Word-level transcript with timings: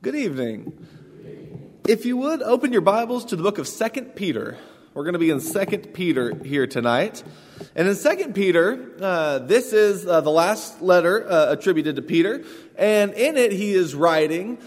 Good 0.00 0.14
evening. 0.14 0.86
If 1.88 2.06
you 2.06 2.16
would 2.18 2.40
open 2.40 2.70
your 2.70 2.82
Bibles 2.82 3.24
to 3.26 3.36
the 3.36 3.42
book 3.42 3.58
of 3.58 3.66
Second 3.66 4.14
Peter. 4.14 4.56
We're 4.94 5.02
going 5.02 5.14
to 5.14 5.18
be 5.18 5.30
in 5.30 5.40
Second 5.40 5.92
Peter 5.92 6.36
here 6.44 6.68
tonight. 6.68 7.24
And 7.74 7.88
in 7.88 7.96
Second 7.96 8.32
Peter, 8.32 8.92
uh, 9.02 9.40
this 9.40 9.72
is 9.72 10.06
uh, 10.06 10.20
the 10.20 10.30
last 10.30 10.80
letter 10.80 11.28
uh, 11.28 11.50
attributed 11.50 11.96
to 11.96 12.02
Peter. 12.02 12.44
And 12.76 13.12
in 13.14 13.36
it, 13.36 13.50
he 13.50 13.72
is 13.72 13.96
writing 13.96 14.58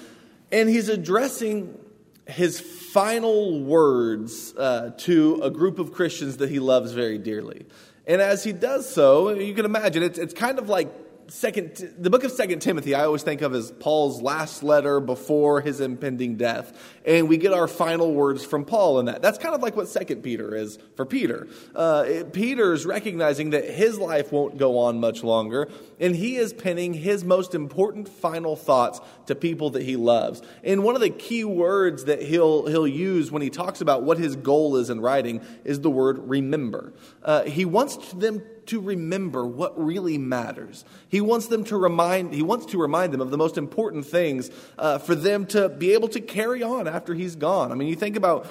and 0.52 0.68
he's 0.68 0.90
addressing 0.90 1.80
his 2.28 2.60
final 2.60 3.64
words 3.64 4.54
uh, 4.58 4.92
to 4.98 5.40
a 5.44 5.50
group 5.50 5.80
of 5.80 5.94
Christians 5.94 6.38
that 6.38 6.50
he 6.50 6.60
loves 6.60 6.92
very 6.92 7.18
dearly. 7.18 7.66
And 8.06 8.22
as 8.22 8.44
he 8.44 8.52
does 8.52 8.94
so, 8.94 9.30
you 9.30 9.54
can 9.54 9.64
imagine 9.64 10.04
it's, 10.04 10.20
it's 10.20 10.34
kind 10.34 10.60
of 10.60 10.68
like 10.68 10.92
second 11.32 11.94
the 11.98 12.10
book 12.10 12.26
of 12.26 12.32
second 12.32 12.60
timothy 12.60 12.94
i 12.94 13.06
always 13.06 13.24
think 13.24 13.42
of 13.42 13.56
as 13.56 13.72
paul's 13.80 14.22
last 14.22 14.64
letter 14.64 15.00
before 15.00 15.62
his 15.62 15.80
impending 15.80 16.36
death. 16.36 16.78
And 17.06 17.30
we 17.30 17.38
get 17.38 17.54
our 17.54 17.70
final 17.70 18.14
words 18.14 18.44
from 18.44 18.66
paul 18.66 19.00
in 19.00 19.06
that. 19.06 19.22
That's 19.22 19.38
kind 19.38 19.56
of 19.56 19.62
like 19.62 19.78
what 19.78 19.88
second 19.88 20.24
peter 20.24 20.54
is 20.54 20.78
for 20.96 21.06
peter. 21.06 21.48
Uh, 21.74 22.24
peter's 22.34 22.86
recognizing 22.86 23.52
that 23.52 23.64
his 23.64 23.98
life 23.98 24.32
won't 24.32 24.58
go 24.58 24.78
on 24.80 25.00
much 25.00 25.24
longer 25.24 25.70
and 26.02 26.16
he 26.16 26.36
is 26.36 26.52
penning 26.52 26.94
his 26.94 27.24
most 27.24 27.56
important 27.56 28.10
final 28.10 28.58
thoughts 28.58 29.00
to 29.28 29.36
people 29.36 29.70
that 29.72 29.84
he 29.84 29.96
loves. 29.96 30.42
And 30.66 30.84
one 30.84 30.96
of 30.96 31.02
the 31.02 31.10
key 31.10 31.46
words 31.46 32.06
that 32.06 32.22
he'll 32.22 32.66
he'll 32.68 32.88
use 32.88 33.32
when 33.32 33.42
he 33.42 33.50
talks 33.50 33.80
about 33.80 34.04
what 34.04 34.18
his 34.18 34.36
goal 34.36 34.76
is 34.76 34.90
in 34.90 35.00
writing 35.00 35.42
is 35.64 35.80
the 35.80 35.92
word 35.92 36.18
remember. 36.28 36.94
Uh, 37.24 37.44
he 37.44 37.64
wants 37.64 38.12
them 38.12 38.44
to 38.68 38.80
remember 38.80 39.46
what 39.46 39.82
really 39.82 40.18
matters. 40.18 40.86
He 41.10 41.22
wants 41.22 41.48
them 41.48 41.64
to 41.66 41.78
remind, 41.78 42.34
he 42.34 42.42
wants 42.42 42.68
to 42.68 42.78
remind 42.78 43.14
them 43.14 43.22
of 43.22 43.32
the 43.32 43.38
most 43.38 43.58
important 43.58 44.06
things 44.06 44.50
uh, 44.78 44.98
for 44.98 45.16
them 45.16 45.46
to 45.48 45.70
be 45.70 45.94
able 45.94 46.08
to 46.10 46.22
carry 46.22 46.64
on 46.64 46.88
after 46.88 47.14
he's 47.14 47.36
gone. 47.36 47.72
I 47.72 47.76
mean, 47.76 47.88
you 47.88 47.96
think 47.96 48.16
about 48.16 48.48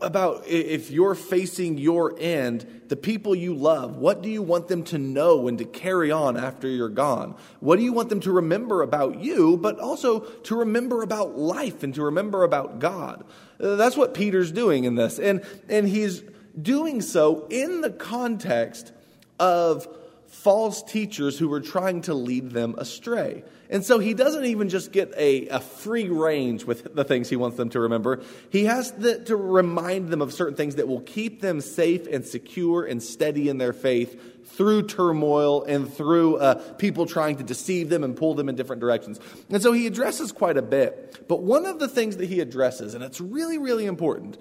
about 0.00 0.46
if 0.46 0.90
you're 0.90 1.14
facing 1.14 1.78
your 1.78 2.14
end, 2.18 2.82
the 2.88 2.96
people 2.96 3.34
you 3.34 3.54
love, 3.54 3.96
what 3.96 4.22
do 4.22 4.28
you 4.28 4.42
want 4.42 4.68
them 4.68 4.82
to 4.84 4.98
know 4.98 5.48
and 5.48 5.58
to 5.58 5.64
carry 5.64 6.10
on 6.10 6.36
after 6.36 6.68
you're 6.68 6.88
gone? 6.88 7.34
What 7.60 7.76
do 7.76 7.82
you 7.82 7.92
want 7.92 8.08
them 8.10 8.20
to 8.20 8.32
remember 8.32 8.82
about 8.82 9.20
you, 9.20 9.56
but 9.56 9.78
also 9.78 10.20
to 10.20 10.56
remember 10.56 11.02
about 11.02 11.38
life 11.38 11.82
and 11.82 11.94
to 11.94 12.02
remember 12.02 12.44
about 12.44 12.78
God? 12.78 13.24
Uh, 13.58 13.76
that's 13.76 13.96
what 13.96 14.14
Peter's 14.14 14.52
doing 14.52 14.84
in 14.84 14.94
this. 14.94 15.18
And, 15.18 15.42
and 15.68 15.88
he's 15.88 16.22
doing 16.60 17.00
so 17.00 17.46
in 17.48 17.80
the 17.80 17.90
context 17.90 18.92
of 19.38 19.88
false 20.26 20.82
teachers 20.82 21.38
who 21.38 21.48
were 21.48 21.60
trying 21.60 22.02
to 22.02 22.14
lead 22.14 22.50
them 22.50 22.74
astray. 22.78 23.44
And 23.70 23.84
so 23.84 23.98
he 23.98 24.14
doesn't 24.14 24.44
even 24.44 24.68
just 24.68 24.92
get 24.92 25.12
a, 25.16 25.48
a 25.48 25.60
free 25.60 26.08
range 26.08 26.64
with 26.64 26.94
the 26.94 27.04
things 27.04 27.30
he 27.30 27.36
wants 27.36 27.56
them 27.56 27.70
to 27.70 27.80
remember. 27.80 28.22
He 28.50 28.64
has 28.66 28.92
the, 28.92 29.20
to 29.24 29.36
remind 29.36 30.10
them 30.10 30.20
of 30.20 30.34
certain 30.34 30.54
things 30.54 30.74
that 30.76 30.86
will 30.86 31.00
keep 31.00 31.40
them 31.40 31.60
safe 31.60 32.06
and 32.06 32.26
secure 32.26 32.84
and 32.84 33.02
steady 33.02 33.48
in 33.48 33.58
their 33.58 33.72
faith 33.72 34.46
through 34.46 34.86
turmoil 34.86 35.64
and 35.64 35.92
through 35.92 36.36
uh, 36.36 36.54
people 36.74 37.06
trying 37.06 37.36
to 37.36 37.42
deceive 37.42 37.88
them 37.88 38.04
and 38.04 38.16
pull 38.16 38.34
them 38.34 38.48
in 38.48 38.54
different 38.54 38.80
directions. 38.80 39.18
And 39.48 39.62
so 39.62 39.72
he 39.72 39.86
addresses 39.86 40.30
quite 40.30 40.56
a 40.56 40.62
bit. 40.62 41.26
But 41.26 41.42
one 41.42 41.64
of 41.64 41.78
the 41.78 41.88
things 41.88 42.18
that 42.18 42.26
he 42.26 42.40
addresses, 42.40 42.94
and 42.94 43.02
it's 43.02 43.20
really, 43.20 43.58
really 43.58 43.86
important, 43.86 44.36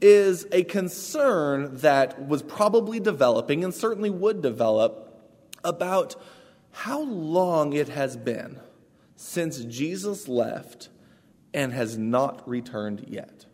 is 0.00 0.46
a 0.52 0.64
concern 0.64 1.76
that 1.78 2.26
was 2.26 2.42
probably 2.42 3.00
developing 3.00 3.64
and 3.64 3.74
certainly 3.74 4.10
would 4.10 4.42
develop 4.42 5.06
about 5.64 6.16
how 6.72 7.00
long 7.00 7.72
it 7.72 7.88
has 7.88 8.16
been 8.16 8.60
since 9.16 9.58
Jesus 9.64 10.28
left 10.28 10.88
and 11.52 11.72
has 11.72 11.98
not 11.98 12.48
returned 12.48 13.04
yet. 13.08 13.46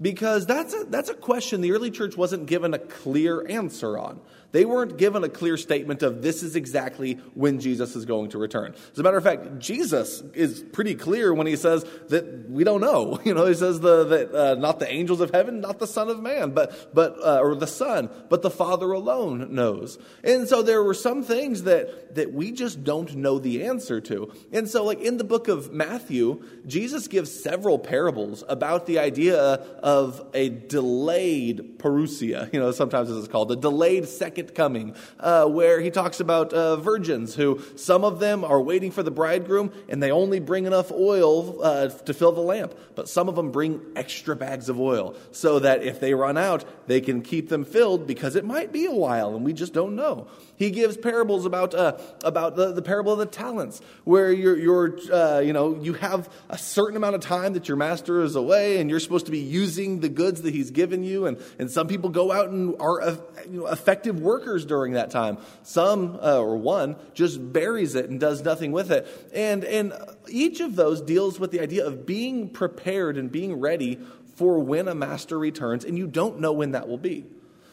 Because 0.00 0.46
that's 0.46 0.74
a, 0.74 0.84
that's 0.84 1.08
a 1.08 1.14
question 1.14 1.60
the 1.60 1.72
early 1.72 1.90
church 1.90 2.16
wasn't 2.16 2.46
given 2.46 2.74
a 2.74 2.78
clear 2.78 3.46
answer 3.48 3.96
on. 3.96 4.20
They 4.54 4.64
weren't 4.64 4.98
given 4.98 5.24
a 5.24 5.28
clear 5.28 5.56
statement 5.56 6.04
of 6.04 6.22
this 6.22 6.44
is 6.44 6.54
exactly 6.54 7.14
when 7.34 7.58
Jesus 7.58 7.96
is 7.96 8.04
going 8.04 8.30
to 8.30 8.38
return. 8.38 8.72
As 8.92 8.98
a 9.00 9.02
matter 9.02 9.16
of 9.16 9.24
fact, 9.24 9.58
Jesus 9.58 10.22
is 10.32 10.62
pretty 10.72 10.94
clear 10.94 11.34
when 11.34 11.48
he 11.48 11.56
says 11.56 11.84
that 12.10 12.48
we 12.48 12.62
don't 12.62 12.80
know. 12.80 13.20
You 13.24 13.32
know, 13.32 13.46
he 13.46 13.54
says 13.54 13.80
the, 13.80 14.04
that 14.04 14.34
uh, 14.34 14.54
not 14.56 14.78
the 14.78 14.88
angels 14.88 15.20
of 15.20 15.30
heaven, 15.30 15.60
not 15.60 15.78
the 15.78 15.86
Son 15.86 16.08
of 16.08 16.20
Man, 16.20 16.50
but 16.50 16.94
but 16.94 17.16
uh, 17.24 17.40
or 17.40 17.54
the 17.54 17.66
Son, 17.66 18.10
but 18.28 18.42
the 18.42 18.50
Father 18.50 18.92
alone 18.92 19.54
knows. 19.54 19.98
And 20.22 20.46
so 20.46 20.62
there 20.62 20.82
were 20.84 20.94
some 20.94 21.22
things 21.22 21.62
that 21.62 22.14
that 22.14 22.32
we 22.32 22.52
just 22.52 22.84
don't 22.84 23.16
know 23.16 23.38
the 23.38 23.64
answer 23.64 24.00
to. 24.02 24.30
And 24.52 24.68
so, 24.68 24.84
like 24.84 25.00
in 25.00 25.16
the 25.16 25.24
book 25.24 25.48
of 25.48 25.72
Matthew, 25.72 26.44
Jesus 26.66 27.08
gives 27.08 27.32
several 27.32 27.78
parables 27.78 28.44
about 28.46 28.86
the 28.86 28.98
idea 28.98 29.38
of 29.38 30.24
a 30.34 30.50
delayed 30.50 31.78
parousia. 31.78 32.52
You 32.52 32.60
know, 32.60 32.70
sometimes 32.70 33.08
this 33.08 33.16
is 33.16 33.26
called 33.26 33.50
a 33.50 33.56
delayed 33.56 34.06
second 34.06 34.43
second 34.44 34.54
coming, 34.54 34.94
uh, 35.20 35.46
where 35.46 35.80
he 35.80 35.90
talks 35.90 36.20
about 36.20 36.52
uh, 36.52 36.76
virgins 36.76 37.34
who 37.34 37.60
some 37.76 38.04
of 38.04 38.20
them 38.20 38.44
are 38.44 38.60
waiting 38.60 38.90
for 38.90 39.02
the 39.02 39.10
bridegroom 39.10 39.72
and 39.88 40.02
they 40.02 40.10
only 40.10 40.40
bring 40.40 40.66
enough 40.66 40.90
oil 40.92 41.62
uh, 41.62 41.88
to 41.88 42.14
fill 42.14 42.32
the 42.32 42.40
lamp, 42.40 42.74
but 42.94 43.08
some 43.08 43.28
of 43.28 43.36
them 43.36 43.50
bring 43.50 43.80
extra 43.96 44.36
bags 44.36 44.68
of 44.68 44.78
oil 44.80 45.14
so 45.32 45.58
that 45.58 45.82
if 45.82 46.00
they 46.00 46.14
run 46.14 46.36
out, 46.36 46.64
they 46.86 47.00
can 47.00 47.22
keep 47.22 47.48
them 47.48 47.64
filled 47.64 48.06
because 48.06 48.36
it 48.36 48.44
might 48.44 48.72
be 48.72 48.86
a 48.86 48.94
while 48.94 49.34
and 49.34 49.44
we 49.44 49.52
just 49.52 49.72
don't 49.72 49.94
know. 49.94 50.26
He 50.56 50.70
gives 50.70 50.96
parables 50.96 51.46
about 51.46 51.74
uh, 51.74 51.98
about 52.22 52.54
the, 52.54 52.72
the 52.72 52.82
parable 52.82 53.12
of 53.12 53.18
the 53.18 53.26
talents, 53.26 53.80
where 54.04 54.32
you're, 54.32 54.56
you're 54.56 55.12
uh, 55.12 55.40
you 55.40 55.52
know 55.52 55.76
you 55.80 55.94
have 55.94 56.28
a 56.48 56.56
certain 56.56 56.96
amount 56.96 57.16
of 57.16 57.22
time 57.22 57.54
that 57.54 57.66
your 57.66 57.76
master 57.76 58.22
is 58.22 58.36
away, 58.36 58.80
and 58.80 58.88
you're 58.88 59.00
supposed 59.00 59.26
to 59.26 59.32
be 59.32 59.40
using 59.40 59.98
the 59.98 60.08
goods 60.08 60.42
that 60.42 60.54
he's 60.54 60.70
given 60.70 61.02
you. 61.02 61.26
And, 61.26 61.42
and 61.58 61.70
some 61.70 61.88
people 61.88 62.08
go 62.08 62.30
out 62.30 62.50
and 62.50 62.80
are 62.80 63.00
uh, 63.02 63.16
you 63.50 63.60
know, 63.60 63.66
effective 63.66 64.20
workers 64.20 64.33
during 64.38 64.94
that 64.94 65.10
time. 65.10 65.38
Some 65.62 66.18
uh, 66.22 66.38
or 66.38 66.56
one 66.56 66.96
just 67.14 67.52
buries 67.52 67.94
it 67.94 68.08
and 68.10 68.18
does 68.18 68.42
nothing 68.42 68.72
with 68.72 68.90
it. 68.90 69.06
And 69.32 69.64
and 69.64 69.92
each 70.28 70.60
of 70.60 70.76
those 70.76 71.00
deals 71.00 71.38
with 71.38 71.50
the 71.50 71.60
idea 71.60 71.86
of 71.86 72.06
being 72.06 72.48
prepared 72.48 73.16
and 73.16 73.30
being 73.30 73.60
ready 73.60 73.98
for 74.36 74.58
when 74.58 74.88
a 74.88 74.94
master 74.94 75.38
returns, 75.38 75.84
and 75.84 75.96
you 75.96 76.06
don't 76.06 76.40
know 76.40 76.52
when 76.52 76.72
that 76.72 76.88
will 76.88 76.98
be. 76.98 77.24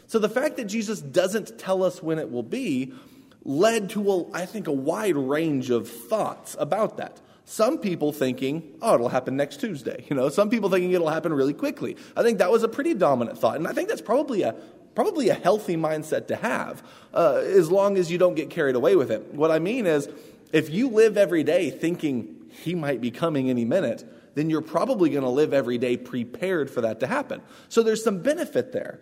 So 0.08 0.20
the 0.20 0.30
fact 0.30 0.58
that 0.58 0.66
Jesus 0.66 1.02
doesn't 1.02 1.58
tell 1.58 1.84
us 1.84 2.04
when 2.04 2.20
it 2.20 2.30
will 2.30 2.44
be 2.44 2.94
led 3.44 3.90
to, 3.92 4.12
a, 4.12 4.32
I 4.34 4.46
think, 4.46 4.68
a 4.68 4.72
wide 4.72 5.16
range 5.16 5.70
of 5.70 5.90
thoughts 5.90 6.56
about 6.60 6.98
that. 6.98 7.20
Some 7.46 7.80
people 7.80 8.14
thinking, 8.14 8.78
oh, 8.82 8.96
it'll 8.96 9.10
happen 9.10 9.36
next 9.36 9.60
Tuesday. 9.60 10.06
You 10.10 10.16
know, 10.16 10.30
some 10.30 10.50
people 10.50 10.70
thinking 10.70 10.92
it'll 10.92 11.10
happen 11.10 11.34
really 11.34 11.54
quickly. 11.54 11.98
I 12.16 12.24
think 12.24 12.38
that 12.38 12.52
was 12.52 12.64
a 12.64 12.68
pretty 12.68 12.94
dominant 12.94 13.38
thought, 13.40 13.56
and 13.56 13.68
I 13.68 13.74
think 13.74 13.90
that's 13.90 14.02
probably 14.02 14.44
a 14.44 14.56
probably 14.96 15.30
a 15.30 15.34
healthy 15.34 15.78
mindset 15.78 16.28
to 16.28 16.36
have, 16.36 16.84
uh, 17.14 17.42
as 17.44 17.72
long 17.72 17.98
as 17.98 18.12
you 18.12 18.18
don't 18.18 18.36
get 18.36 18.50
carried 18.50 18.76
away 18.76 18.96
with 18.96 19.12
it. 19.12 19.34
What 19.34 19.52
I 19.52 19.60
mean 19.60 19.86
is, 19.86 20.10
if 20.52 20.70
you 20.70 20.90
live 20.90 21.18
every 21.18 21.44
day 21.44 21.70
thinking 21.70 22.36
he 22.52 22.76
might 22.76 23.00
be 23.00 23.12
coming 23.12 23.50
any 23.50 23.66
minute, 23.66 24.04
then 24.36 24.50
you're 24.50 24.62
probably 24.62 25.10
going 25.10 25.24
to 25.24 25.30
live 25.30 25.54
every 25.54 25.78
day 25.78 25.98
prepared 25.98 26.70
for 26.70 26.82
that 26.82 27.00
to 27.02 27.08
happen. 27.08 27.42
So 27.70 27.84
there's 27.84 28.04
some 28.04 28.22
benefit 28.22 28.72
there. 28.72 29.00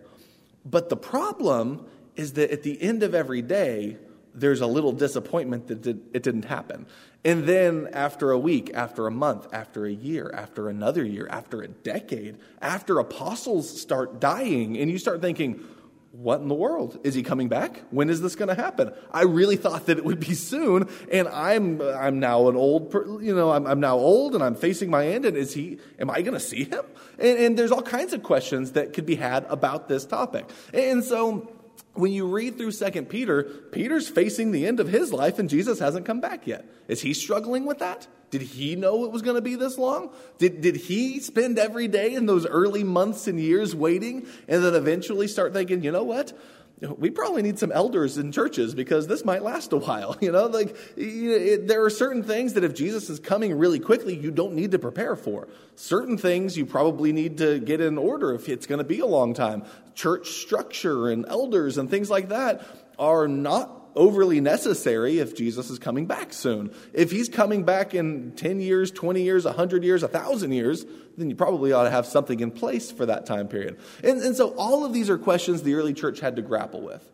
But 0.64 0.88
the 0.88 0.96
problem 0.96 1.86
is 2.16 2.34
that 2.34 2.50
at 2.50 2.62
the 2.62 2.80
end 2.80 3.02
of 3.02 3.14
every 3.14 3.42
day, 3.42 3.96
there's 4.34 4.60
a 4.60 4.66
little 4.66 4.92
disappointment 4.92 5.68
that 5.68 5.86
it 5.86 6.22
didn't 6.22 6.44
happen. 6.44 6.86
And 7.24 7.44
then 7.44 7.88
after 7.92 8.30
a 8.30 8.38
week, 8.38 8.70
after 8.74 9.06
a 9.06 9.10
month, 9.10 9.48
after 9.52 9.86
a 9.86 9.92
year, 9.92 10.30
after 10.34 10.68
another 10.68 11.04
year, 11.04 11.28
after 11.30 11.62
a 11.62 11.68
decade, 11.68 12.38
after 12.62 12.98
apostles 12.98 13.80
start 13.80 14.20
dying, 14.20 14.78
and 14.78 14.90
you 14.90 14.98
start 14.98 15.20
thinking, 15.20 15.64
what 16.12 16.40
in 16.40 16.48
the 16.48 16.54
world? 16.54 16.98
Is 17.04 17.14
he 17.14 17.22
coming 17.22 17.48
back? 17.48 17.82
When 17.90 18.10
is 18.10 18.20
this 18.20 18.34
going 18.34 18.48
to 18.48 18.60
happen? 18.60 18.92
I 19.12 19.22
really 19.22 19.56
thought 19.56 19.86
that 19.86 19.96
it 19.96 20.04
would 20.04 20.18
be 20.18 20.34
soon, 20.34 20.88
and 21.10 21.28
I'm 21.28 21.80
I'm 21.80 22.18
now 22.18 22.48
an 22.48 22.56
old, 22.56 22.92
you 23.22 23.34
know, 23.34 23.50
I'm, 23.50 23.66
I'm 23.66 23.78
now 23.78 23.96
old, 23.96 24.34
and 24.34 24.42
I'm 24.42 24.56
facing 24.56 24.90
my 24.90 25.06
end. 25.06 25.24
And 25.24 25.36
is 25.36 25.54
he? 25.54 25.78
Am 26.00 26.10
I 26.10 26.22
going 26.22 26.34
to 26.34 26.40
see 26.40 26.64
him? 26.64 26.82
And, 27.18 27.38
and 27.38 27.58
there's 27.58 27.70
all 27.70 27.82
kinds 27.82 28.12
of 28.12 28.22
questions 28.22 28.72
that 28.72 28.92
could 28.92 29.06
be 29.06 29.14
had 29.14 29.44
about 29.48 29.88
this 29.88 30.04
topic. 30.04 30.50
And 30.74 31.04
so 31.04 31.48
when 31.94 32.12
you 32.12 32.26
read 32.26 32.56
through 32.56 32.72
Second 32.72 33.08
Peter, 33.08 33.42
Peter's 33.72 34.08
facing 34.08 34.52
the 34.52 34.66
end 34.66 34.80
of 34.80 34.88
his 34.88 35.12
life, 35.12 35.38
and 35.38 35.48
Jesus 35.48 35.78
hasn't 35.78 36.06
come 36.06 36.20
back 36.20 36.46
yet. 36.46 36.64
Is 36.88 37.02
he 37.02 37.14
struggling 37.14 37.66
with 37.66 37.78
that? 37.78 38.06
Did 38.30 38.42
he 38.42 38.76
know 38.76 39.04
it 39.04 39.10
was 39.10 39.22
going 39.22 39.34
to 39.34 39.42
be 39.42 39.56
this 39.56 39.76
long? 39.76 40.10
Did, 40.38 40.60
did 40.60 40.76
he 40.76 41.18
spend 41.18 41.58
every 41.58 41.88
day 41.88 42.14
in 42.14 42.26
those 42.26 42.46
early 42.46 42.84
months 42.84 43.26
and 43.26 43.40
years 43.40 43.74
waiting 43.74 44.26
and 44.46 44.64
then 44.64 44.74
eventually 44.74 45.26
start 45.26 45.52
thinking, 45.52 45.82
you 45.82 45.90
know 45.90 46.04
what? 46.04 46.32
We 46.80 47.10
probably 47.10 47.42
need 47.42 47.58
some 47.58 47.70
elders 47.72 48.16
in 48.16 48.32
churches 48.32 48.74
because 48.74 49.06
this 49.06 49.24
might 49.24 49.42
last 49.42 49.72
a 49.72 49.76
while. 49.76 50.16
You 50.30 50.32
know, 50.32 50.46
like 50.46 50.76
it, 50.96 51.66
there 51.66 51.84
are 51.84 51.90
certain 51.90 52.22
things 52.22 52.52
that 52.52 52.62
if 52.62 52.74
Jesus 52.74 53.08
is 53.08 53.18
coming 53.18 53.56
really 53.58 53.80
quickly, 53.80 54.14
you 54.14 54.30
don't 54.30 54.54
need 54.54 54.70
to 54.72 54.78
prepare 54.78 55.16
for. 55.16 55.48
Certain 55.76 56.18
things 56.18 56.56
you 56.56 56.66
probably 56.66 57.12
need 57.12 57.38
to 57.38 57.58
get 57.58 57.80
in 57.80 57.96
order 57.96 58.34
if 58.34 58.48
it's 58.48 58.66
going 58.66 58.78
to 58.78 58.84
be 58.84 59.00
a 59.00 59.06
long 59.06 59.32
time. 59.34 59.64
Church 59.94 60.28
structure 60.28 61.08
and 61.08 61.24
elders 61.26 61.78
and 61.78 61.90
things 61.90 62.10
like 62.10 62.28
that 62.28 62.64
are 62.98 63.26
not 63.26 63.79
overly 63.94 64.40
necessary 64.40 65.18
if 65.18 65.34
Jesus 65.34 65.70
is 65.70 65.78
coming 65.78 66.06
back 66.06 66.32
soon. 66.32 66.72
If 66.92 67.10
he's 67.10 67.28
coming 67.28 67.64
back 67.64 67.94
in 67.94 68.32
10 68.32 68.60
years, 68.60 68.90
20 68.90 69.22
years, 69.22 69.44
100 69.44 69.84
years, 69.84 70.02
1,000 70.02 70.52
years, 70.52 70.84
then 71.16 71.30
you 71.30 71.36
probably 71.36 71.72
ought 71.72 71.84
to 71.84 71.90
have 71.90 72.06
something 72.06 72.40
in 72.40 72.50
place 72.50 72.90
for 72.90 73.06
that 73.06 73.26
time 73.26 73.48
period. 73.48 73.78
And, 74.02 74.20
and 74.22 74.36
so 74.36 74.54
all 74.56 74.84
of 74.84 74.92
these 74.92 75.10
are 75.10 75.18
questions 75.18 75.62
the 75.62 75.74
early 75.74 75.94
church 75.94 76.20
had 76.20 76.36
to 76.36 76.42
grapple 76.42 76.82
with. 76.82 77.08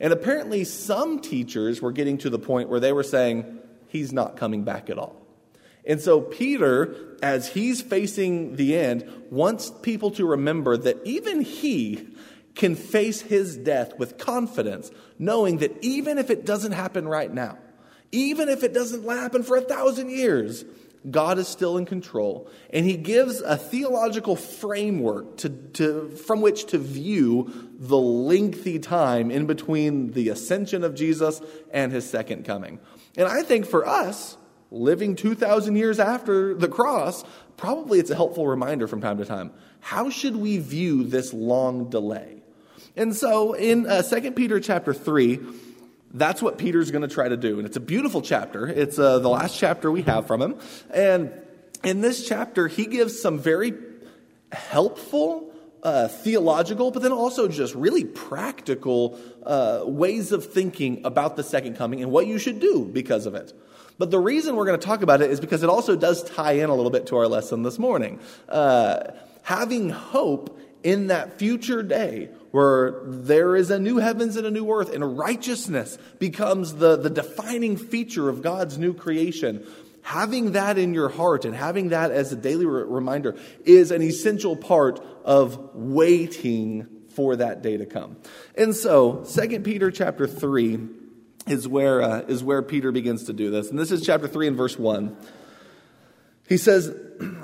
And 0.00 0.12
apparently, 0.12 0.64
some 0.64 1.20
teachers 1.20 1.82
were 1.82 1.92
getting 1.92 2.18
to 2.18 2.30
the 2.30 2.38
point 2.38 2.68
where 2.68 2.80
they 2.80 2.92
were 2.92 3.02
saying, 3.02 3.58
he's 3.88 4.12
not 4.12 4.36
coming 4.36 4.64
back 4.64 4.90
at 4.90 4.98
all. 4.98 5.20
And 5.84 6.00
so, 6.00 6.20
Peter, 6.20 7.16
as 7.22 7.48
he's 7.48 7.82
facing 7.82 8.56
the 8.56 8.76
end, 8.76 9.10
wants 9.30 9.72
people 9.82 10.12
to 10.12 10.24
remember 10.24 10.76
that 10.76 10.98
even 11.04 11.40
he 11.40 12.08
can 12.54 12.76
face 12.76 13.20
his 13.22 13.56
death 13.56 13.98
with 13.98 14.18
confidence, 14.18 14.90
knowing 15.22 15.58
that 15.58 15.72
even 15.84 16.18
if 16.18 16.30
it 16.30 16.44
doesn't 16.44 16.72
happen 16.72 17.06
right 17.06 17.32
now, 17.32 17.56
even 18.10 18.48
if 18.48 18.64
it 18.64 18.74
doesn't 18.74 19.08
happen 19.08 19.42
for 19.44 19.56
a 19.56 19.60
thousand 19.60 20.10
years, 20.10 20.64
God 21.08 21.38
is 21.38 21.46
still 21.46 21.78
in 21.78 21.86
control. 21.86 22.50
And 22.70 22.84
he 22.84 22.96
gives 22.96 23.40
a 23.40 23.56
theological 23.56 24.34
framework 24.36 25.38
to, 25.38 25.48
to, 25.48 26.10
from 26.10 26.40
which 26.40 26.66
to 26.66 26.78
view 26.78 27.70
the 27.78 27.96
lengthy 27.96 28.78
time 28.78 29.30
in 29.30 29.46
between 29.46 30.12
the 30.12 30.28
ascension 30.28 30.82
of 30.82 30.94
Jesus 30.94 31.40
and 31.72 31.92
his 31.92 32.08
second 32.08 32.44
coming. 32.44 32.80
And 33.16 33.28
I 33.28 33.42
think 33.42 33.66
for 33.66 33.86
us, 33.86 34.36
living 34.72 35.14
2,000 35.14 35.76
years 35.76 36.00
after 36.00 36.54
the 36.54 36.68
cross, 36.68 37.24
probably 37.56 38.00
it's 38.00 38.10
a 38.10 38.16
helpful 38.16 38.46
reminder 38.46 38.88
from 38.88 39.00
time 39.00 39.18
to 39.18 39.24
time. 39.24 39.52
How 39.80 40.10
should 40.10 40.36
we 40.36 40.58
view 40.58 41.04
this 41.04 41.32
long 41.32 41.90
delay? 41.90 42.41
And 42.96 43.14
so 43.16 43.54
in 43.54 43.86
uh, 43.86 44.02
2 44.02 44.32
Peter 44.32 44.60
chapter 44.60 44.92
3, 44.92 45.40
that's 46.12 46.42
what 46.42 46.58
Peter's 46.58 46.90
going 46.90 47.02
to 47.08 47.12
try 47.12 47.28
to 47.28 47.36
do. 47.36 47.58
And 47.58 47.66
it's 47.66 47.76
a 47.76 47.80
beautiful 47.80 48.20
chapter. 48.20 48.66
It's 48.66 48.98
uh, 48.98 49.18
the 49.18 49.28
last 49.28 49.58
chapter 49.58 49.90
we 49.90 50.02
have 50.02 50.26
from 50.26 50.42
him. 50.42 50.56
And 50.92 51.32
in 51.82 52.00
this 52.00 52.28
chapter, 52.28 52.68
he 52.68 52.86
gives 52.86 53.20
some 53.20 53.38
very 53.38 53.72
helpful, 54.52 55.50
uh, 55.82 56.08
theological, 56.08 56.90
but 56.90 57.02
then 57.02 57.12
also 57.12 57.48
just 57.48 57.74
really 57.74 58.04
practical 58.04 59.18
uh, 59.44 59.82
ways 59.84 60.30
of 60.32 60.52
thinking 60.52 61.00
about 61.04 61.36
the 61.36 61.42
second 61.42 61.76
coming 61.76 62.02
and 62.02 62.12
what 62.12 62.26
you 62.26 62.38
should 62.38 62.60
do 62.60 62.84
because 62.84 63.24
of 63.24 63.34
it. 63.34 63.52
But 63.98 64.10
the 64.10 64.18
reason 64.18 64.56
we're 64.56 64.66
going 64.66 64.78
to 64.78 64.86
talk 64.86 65.02
about 65.02 65.22
it 65.22 65.30
is 65.30 65.40
because 65.40 65.62
it 65.62 65.70
also 65.70 65.96
does 65.96 66.22
tie 66.24 66.52
in 66.52 66.68
a 66.68 66.74
little 66.74 66.90
bit 66.90 67.06
to 67.06 67.16
our 67.16 67.26
lesson 67.26 67.62
this 67.62 67.78
morning. 67.78 68.20
Uh, 68.48 69.12
having 69.42 69.90
hope 69.90 70.60
in 70.82 71.08
that 71.08 71.38
future 71.38 71.82
day 71.82 72.28
where 72.52 73.00
there 73.04 73.56
is 73.56 73.70
a 73.70 73.78
new 73.78 73.96
heavens 73.96 74.36
and 74.36 74.46
a 74.46 74.50
new 74.50 74.70
earth, 74.70 74.94
and 74.94 75.18
righteousness 75.18 75.98
becomes 76.18 76.74
the, 76.74 76.96
the 76.96 77.10
defining 77.10 77.76
feature 77.76 78.28
of 78.28 78.42
God's 78.42 78.78
new 78.78 78.94
creation. 78.94 79.66
Having 80.02 80.52
that 80.52 80.78
in 80.78 80.94
your 80.94 81.08
heart 81.08 81.44
and 81.44 81.54
having 81.54 81.88
that 81.88 82.10
as 82.10 82.32
a 82.32 82.36
daily 82.36 82.66
re- 82.66 82.84
reminder 82.84 83.36
is 83.64 83.90
an 83.90 84.02
essential 84.02 84.56
part 84.56 85.00
of 85.24 85.74
waiting 85.74 86.86
for 87.14 87.36
that 87.36 87.62
day 87.62 87.76
to 87.76 87.86
come. 87.86 88.16
And 88.56 88.74
so, 88.74 89.24
2 89.24 89.60
Peter 89.60 89.90
chapter 89.90 90.26
3 90.26 90.78
is 91.46 91.66
where, 91.66 92.02
uh, 92.02 92.20
is 92.22 92.44
where 92.44 92.62
Peter 92.62 92.92
begins 92.92 93.24
to 93.24 93.32
do 93.32 93.50
this. 93.50 93.70
And 93.70 93.78
this 93.78 93.90
is 93.90 94.04
chapter 94.04 94.28
3 94.28 94.48
and 94.48 94.56
verse 94.56 94.78
1. 94.78 95.16
He 96.48 96.56
says, 96.56 96.94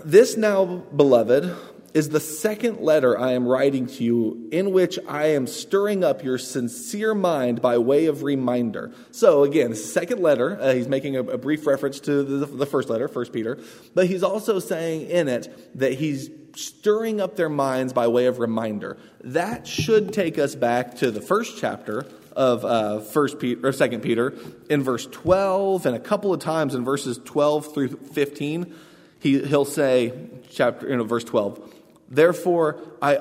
This 0.05 0.37
now, 0.37 0.64
beloved, 0.66 1.55
is 1.99 2.11
the 2.11 2.21
second 2.21 2.81
letter 2.81 3.19
I 3.19 3.33
am 3.33 3.45
writing 3.45 3.89
to 3.89 4.05
you, 4.05 4.49
in 4.53 4.71
which 4.71 5.00
I 5.09 5.31
am 5.31 5.49
stirring 5.49 6.05
up 6.05 6.23
your 6.23 6.39
sincere 6.39 7.12
mind 7.12 7.61
by 7.61 7.79
way 7.79 8.06
of 8.06 8.23
reminder. 8.23 8.93
So, 9.11 9.43
again, 9.43 9.75
second 9.75 10.23
letter, 10.23 10.56
uh, 10.61 10.75
he's 10.75 10.87
making 10.87 11.17
a, 11.17 11.25
a, 11.25 11.39
brief 11.39 11.67
reference 11.67 11.99
to 12.00 12.23
the, 12.23 12.47
the 12.47 12.67
first 12.67 12.89
letter, 12.89 13.09
First 13.09 13.33
Peter, 13.33 13.59
but 13.97 14.06
he's 14.06 14.23
also 14.23 14.61
saying 14.61 15.11
in 15.11 15.27
it 15.27 15.77
that 15.77 15.95
he's 15.95 16.31
stirring 16.55 17.21
up 17.21 17.35
their 17.35 17.49
minds 17.49 17.93
by 17.93 18.06
way 18.06 18.27
of 18.27 18.39
reminder. 18.39 18.97
That 19.25 19.67
should 19.67 20.12
take 20.12 20.39
us 20.39 20.55
back 20.55 20.99
to 20.99 21.11
the 21.11 21.21
first 21.21 21.59
chapter 21.59 22.06
of 22.37 22.65
uh, 22.65 23.01
First 23.01 23.41
Peter 23.41 23.67
or 23.67 23.73
Second 23.73 24.03
Peter 24.03 24.35
in 24.71 24.85
verse 24.85 25.06
12, 25.06 25.85
and 25.85 25.97
a 25.97 26.01
couple 26.01 26.33
of 26.33 26.39
times 26.39 26.77
in 26.77 26.85
verses 26.85 27.19
12 27.25 27.75
through 27.75 27.89
15. 27.89 28.73
He, 29.21 29.44
he'll 29.44 29.65
say, 29.65 30.12
chapter, 30.49 30.89
you 30.89 30.97
know, 30.97 31.03
verse 31.03 31.25
12, 31.25 31.75
Therefore, 32.08 32.81
I 33.02 33.20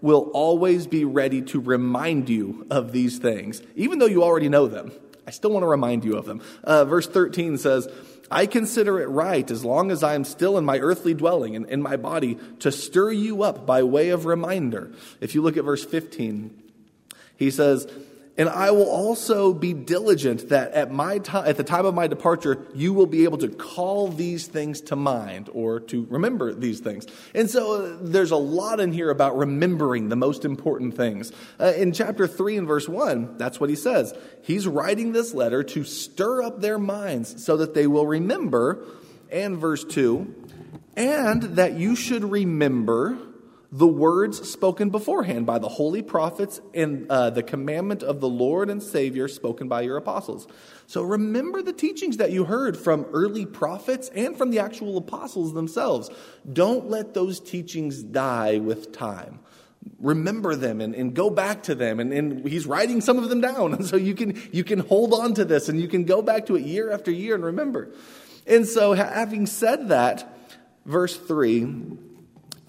will 0.00 0.30
always 0.32 0.86
be 0.86 1.04
ready 1.04 1.42
to 1.42 1.60
remind 1.60 2.28
you 2.28 2.66
of 2.70 2.92
these 2.92 3.18
things, 3.18 3.62
even 3.74 3.98
though 3.98 4.06
you 4.06 4.22
already 4.22 4.48
know 4.48 4.66
them. 4.66 4.92
I 5.26 5.30
still 5.30 5.50
want 5.50 5.62
to 5.62 5.68
remind 5.68 6.04
you 6.04 6.16
of 6.16 6.24
them. 6.24 6.40
Uh, 6.64 6.84
verse 6.84 7.06
13 7.06 7.58
says, 7.58 7.88
I 8.30 8.46
consider 8.46 9.00
it 9.00 9.08
right, 9.08 9.50
as 9.50 9.64
long 9.64 9.90
as 9.90 10.02
I 10.02 10.14
am 10.14 10.24
still 10.24 10.58
in 10.58 10.64
my 10.64 10.78
earthly 10.78 11.14
dwelling 11.14 11.56
and 11.56 11.68
in 11.68 11.82
my 11.82 11.96
body, 11.96 12.38
to 12.60 12.70
stir 12.70 13.12
you 13.12 13.42
up 13.42 13.66
by 13.66 13.82
way 13.82 14.10
of 14.10 14.26
reminder. 14.26 14.92
If 15.20 15.34
you 15.34 15.42
look 15.42 15.56
at 15.56 15.64
verse 15.64 15.84
15, 15.84 16.62
he 17.36 17.50
says, 17.50 17.90
and 18.38 18.48
I 18.48 18.70
will 18.70 18.88
also 18.88 19.52
be 19.52 19.74
diligent 19.74 20.50
that 20.50 20.70
at 20.70 20.92
my 20.92 21.18
time, 21.18 21.48
at 21.48 21.56
the 21.56 21.64
time 21.64 21.84
of 21.84 21.94
my 21.94 22.06
departure, 22.06 22.64
you 22.72 22.92
will 22.92 23.06
be 23.06 23.24
able 23.24 23.38
to 23.38 23.48
call 23.48 24.06
these 24.06 24.46
things 24.46 24.80
to 24.82 24.96
mind 24.96 25.50
or 25.52 25.80
to 25.80 26.06
remember 26.08 26.54
these 26.54 26.78
things. 26.78 27.04
And 27.34 27.50
so 27.50 27.82
uh, 27.82 27.98
there's 28.00 28.30
a 28.30 28.36
lot 28.36 28.78
in 28.78 28.92
here 28.92 29.10
about 29.10 29.36
remembering 29.36 30.08
the 30.08 30.16
most 30.16 30.44
important 30.44 30.96
things. 30.96 31.32
Uh, 31.58 31.72
in 31.76 31.92
chapter 31.92 32.28
3 32.28 32.58
and 32.58 32.68
verse 32.68 32.88
1, 32.88 33.38
that's 33.38 33.58
what 33.58 33.70
he 33.70 33.76
says. 33.76 34.14
He's 34.42 34.68
writing 34.68 35.10
this 35.10 35.34
letter 35.34 35.64
to 35.64 35.82
stir 35.82 36.42
up 36.42 36.60
their 36.60 36.78
minds 36.78 37.44
so 37.44 37.56
that 37.56 37.74
they 37.74 37.88
will 37.88 38.06
remember. 38.06 38.84
And 39.32 39.58
verse 39.58 39.84
2, 39.84 40.34
and 40.96 41.42
that 41.42 41.74
you 41.74 41.96
should 41.96 42.24
remember 42.24 43.18
the 43.70 43.86
words 43.86 44.48
spoken 44.48 44.88
beforehand 44.88 45.44
by 45.44 45.58
the 45.58 45.68
holy 45.68 46.00
prophets 46.00 46.60
and 46.72 47.06
uh, 47.10 47.28
the 47.28 47.42
commandment 47.42 48.02
of 48.02 48.20
the 48.20 48.28
Lord 48.28 48.70
and 48.70 48.82
Savior 48.82 49.28
spoken 49.28 49.68
by 49.68 49.82
your 49.82 49.98
apostles. 49.98 50.46
So 50.86 51.02
remember 51.02 51.60
the 51.60 51.74
teachings 51.74 52.16
that 52.16 52.30
you 52.30 52.44
heard 52.44 52.78
from 52.78 53.04
early 53.12 53.44
prophets 53.44 54.10
and 54.14 54.38
from 54.38 54.50
the 54.50 54.60
actual 54.60 54.96
apostles 54.96 55.52
themselves. 55.52 56.08
Don't 56.50 56.88
let 56.88 57.12
those 57.12 57.40
teachings 57.40 58.02
die 58.02 58.56
with 58.56 58.90
time. 58.92 59.40
Remember 59.98 60.56
them 60.56 60.80
and, 60.80 60.94
and 60.94 61.12
go 61.12 61.28
back 61.28 61.64
to 61.64 61.74
them. 61.74 62.00
And, 62.00 62.10
and 62.10 62.48
he's 62.48 62.66
writing 62.66 63.02
some 63.02 63.18
of 63.18 63.28
them 63.28 63.42
down. 63.42 63.74
And 63.74 63.84
so 63.86 63.96
you 63.96 64.14
can, 64.14 64.40
you 64.50 64.64
can 64.64 64.78
hold 64.78 65.12
on 65.12 65.34
to 65.34 65.44
this 65.44 65.68
and 65.68 65.78
you 65.78 65.88
can 65.88 66.04
go 66.04 66.22
back 66.22 66.46
to 66.46 66.56
it 66.56 66.64
year 66.64 66.90
after 66.90 67.10
year 67.10 67.34
and 67.34 67.44
remember. 67.44 67.90
And 68.46 68.66
so, 68.66 68.94
having 68.94 69.44
said 69.44 69.90
that, 69.90 70.26
verse 70.86 71.14
3 71.18 71.98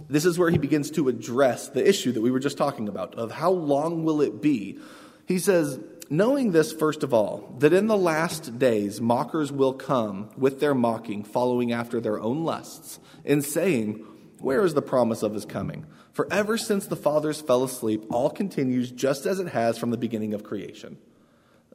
this 0.09 0.25
is 0.25 0.39
where 0.39 0.49
he 0.49 0.57
begins 0.57 0.91
to 0.91 1.07
address 1.07 1.69
the 1.69 1.87
issue 1.87 2.11
that 2.11 2.21
we 2.21 2.31
were 2.31 2.39
just 2.39 2.57
talking 2.57 2.87
about 2.87 3.15
of 3.15 3.31
how 3.31 3.51
long 3.51 4.03
will 4.03 4.21
it 4.21 4.41
be. 4.41 4.79
He 5.25 5.39
says, 5.39 5.79
Knowing 6.11 6.51
this, 6.51 6.73
first 6.73 7.03
of 7.03 7.13
all, 7.13 7.55
that 7.59 7.71
in 7.71 7.85
the 7.85 7.95
last 7.95 8.57
days 8.57 8.99
mockers 8.99 9.51
will 9.51 9.73
come 9.73 10.31
with 10.35 10.59
their 10.59 10.73
mocking, 10.73 11.23
following 11.23 11.71
after 11.71 12.01
their 12.01 12.19
own 12.19 12.43
lusts, 12.43 12.99
and 13.23 13.45
saying, 13.45 14.03
Where 14.39 14.65
is 14.65 14.73
the 14.73 14.81
promise 14.81 15.21
of 15.21 15.35
his 15.35 15.45
coming? 15.45 15.85
For 16.11 16.27
ever 16.33 16.57
since 16.57 16.87
the 16.87 16.95
fathers 16.95 17.39
fell 17.39 17.63
asleep, 17.63 18.05
all 18.09 18.31
continues 18.31 18.91
just 18.91 19.27
as 19.27 19.39
it 19.39 19.49
has 19.49 19.77
from 19.77 19.91
the 19.91 19.97
beginning 19.97 20.33
of 20.33 20.43
creation. 20.43 20.97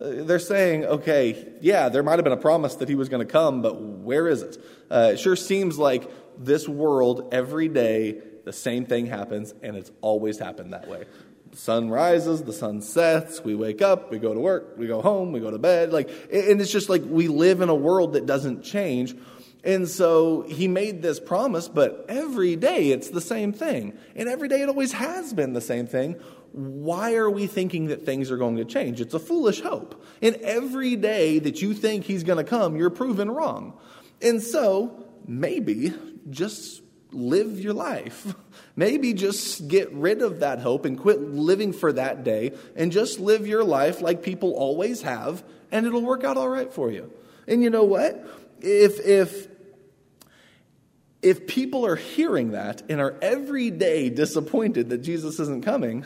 Uh, 0.00 0.24
they're 0.24 0.40
saying, 0.40 0.84
okay, 0.84 1.52
yeah, 1.60 1.88
there 1.88 2.02
might 2.02 2.16
have 2.16 2.24
been 2.24 2.32
a 2.32 2.36
promise 2.36 2.74
that 2.76 2.88
he 2.88 2.96
was 2.96 3.08
going 3.08 3.24
to 3.24 3.32
come, 3.32 3.62
but 3.62 3.80
where 3.80 4.26
is 4.26 4.42
it? 4.42 4.58
Uh, 4.90 5.10
it 5.12 5.20
sure 5.20 5.36
seems 5.36 5.78
like 5.78 6.10
this 6.36 6.68
world, 6.68 7.28
every 7.32 7.68
day, 7.68 8.20
the 8.44 8.52
same 8.52 8.86
thing 8.86 9.06
happens, 9.06 9.54
and 9.62 9.76
it's 9.76 9.90
always 10.00 10.38
happened 10.38 10.72
that 10.72 10.88
way. 10.88 11.04
The 11.50 11.56
sun 11.56 11.88
rises, 11.88 12.42
the 12.42 12.52
sun 12.52 12.82
sets, 12.82 13.42
we 13.42 13.54
wake 13.54 13.80
up, 13.80 14.10
we 14.10 14.18
go 14.18 14.34
to 14.34 14.40
work, 14.40 14.74
we 14.76 14.86
go 14.86 15.00
home, 15.00 15.32
we 15.32 15.40
go 15.40 15.50
to 15.50 15.58
bed. 15.58 15.92
Like, 15.92 16.08
and 16.32 16.60
it's 16.60 16.72
just 16.72 16.88
like 16.88 17.02
we 17.04 17.28
live 17.28 17.60
in 17.60 17.68
a 17.68 17.74
world 17.74 18.14
that 18.14 18.26
doesn't 18.26 18.62
change. 18.62 19.14
And 19.62 19.88
so 19.88 20.42
he 20.42 20.68
made 20.68 21.00
this 21.00 21.18
promise, 21.18 21.68
but 21.68 22.04
every 22.08 22.54
day 22.54 22.90
it's 22.90 23.08
the 23.08 23.20
same 23.20 23.52
thing. 23.52 23.96
And 24.14 24.28
every 24.28 24.48
day 24.48 24.60
it 24.60 24.68
always 24.68 24.92
has 24.92 25.32
been 25.32 25.54
the 25.54 25.60
same 25.60 25.86
thing. 25.86 26.20
Why 26.52 27.14
are 27.14 27.30
we 27.30 27.46
thinking 27.46 27.86
that 27.86 28.04
things 28.04 28.30
are 28.30 28.36
going 28.36 28.56
to 28.56 28.64
change? 28.64 29.00
It's 29.00 29.14
a 29.14 29.18
foolish 29.18 29.62
hope. 29.62 30.04
And 30.20 30.36
every 30.36 30.96
day 30.96 31.38
that 31.38 31.62
you 31.62 31.72
think 31.72 32.04
he's 32.04 32.24
going 32.24 32.36
to 32.36 32.48
come, 32.48 32.76
you're 32.76 32.90
proven 32.90 33.30
wrong. 33.30 33.78
And 34.20 34.42
so 34.42 35.06
maybe 35.26 35.94
just 36.30 36.82
live 37.14 37.60
your 37.60 37.72
life. 37.72 38.34
Maybe 38.76 39.14
just 39.14 39.68
get 39.68 39.92
rid 39.92 40.22
of 40.22 40.40
that 40.40 40.58
hope 40.58 40.84
and 40.84 40.98
quit 40.98 41.20
living 41.20 41.72
for 41.72 41.92
that 41.92 42.24
day 42.24 42.52
and 42.76 42.92
just 42.92 43.20
live 43.20 43.46
your 43.46 43.64
life 43.64 44.00
like 44.02 44.22
people 44.22 44.52
always 44.52 45.02
have, 45.02 45.42
and 45.70 45.86
it'll 45.86 46.02
work 46.02 46.24
out 46.24 46.36
all 46.36 46.48
right 46.48 46.72
for 46.72 46.90
you. 46.90 47.12
And 47.46 47.62
you 47.62 47.70
know 47.70 47.84
what? 47.84 48.26
If, 48.60 49.00
if, 49.00 49.48
if 51.22 51.46
people 51.46 51.86
are 51.86 51.96
hearing 51.96 52.52
that 52.52 52.82
and 52.88 53.00
are 53.00 53.16
every 53.22 53.70
day 53.70 54.10
disappointed 54.10 54.90
that 54.90 54.98
Jesus 54.98 55.38
isn't 55.40 55.64
coming, 55.64 56.04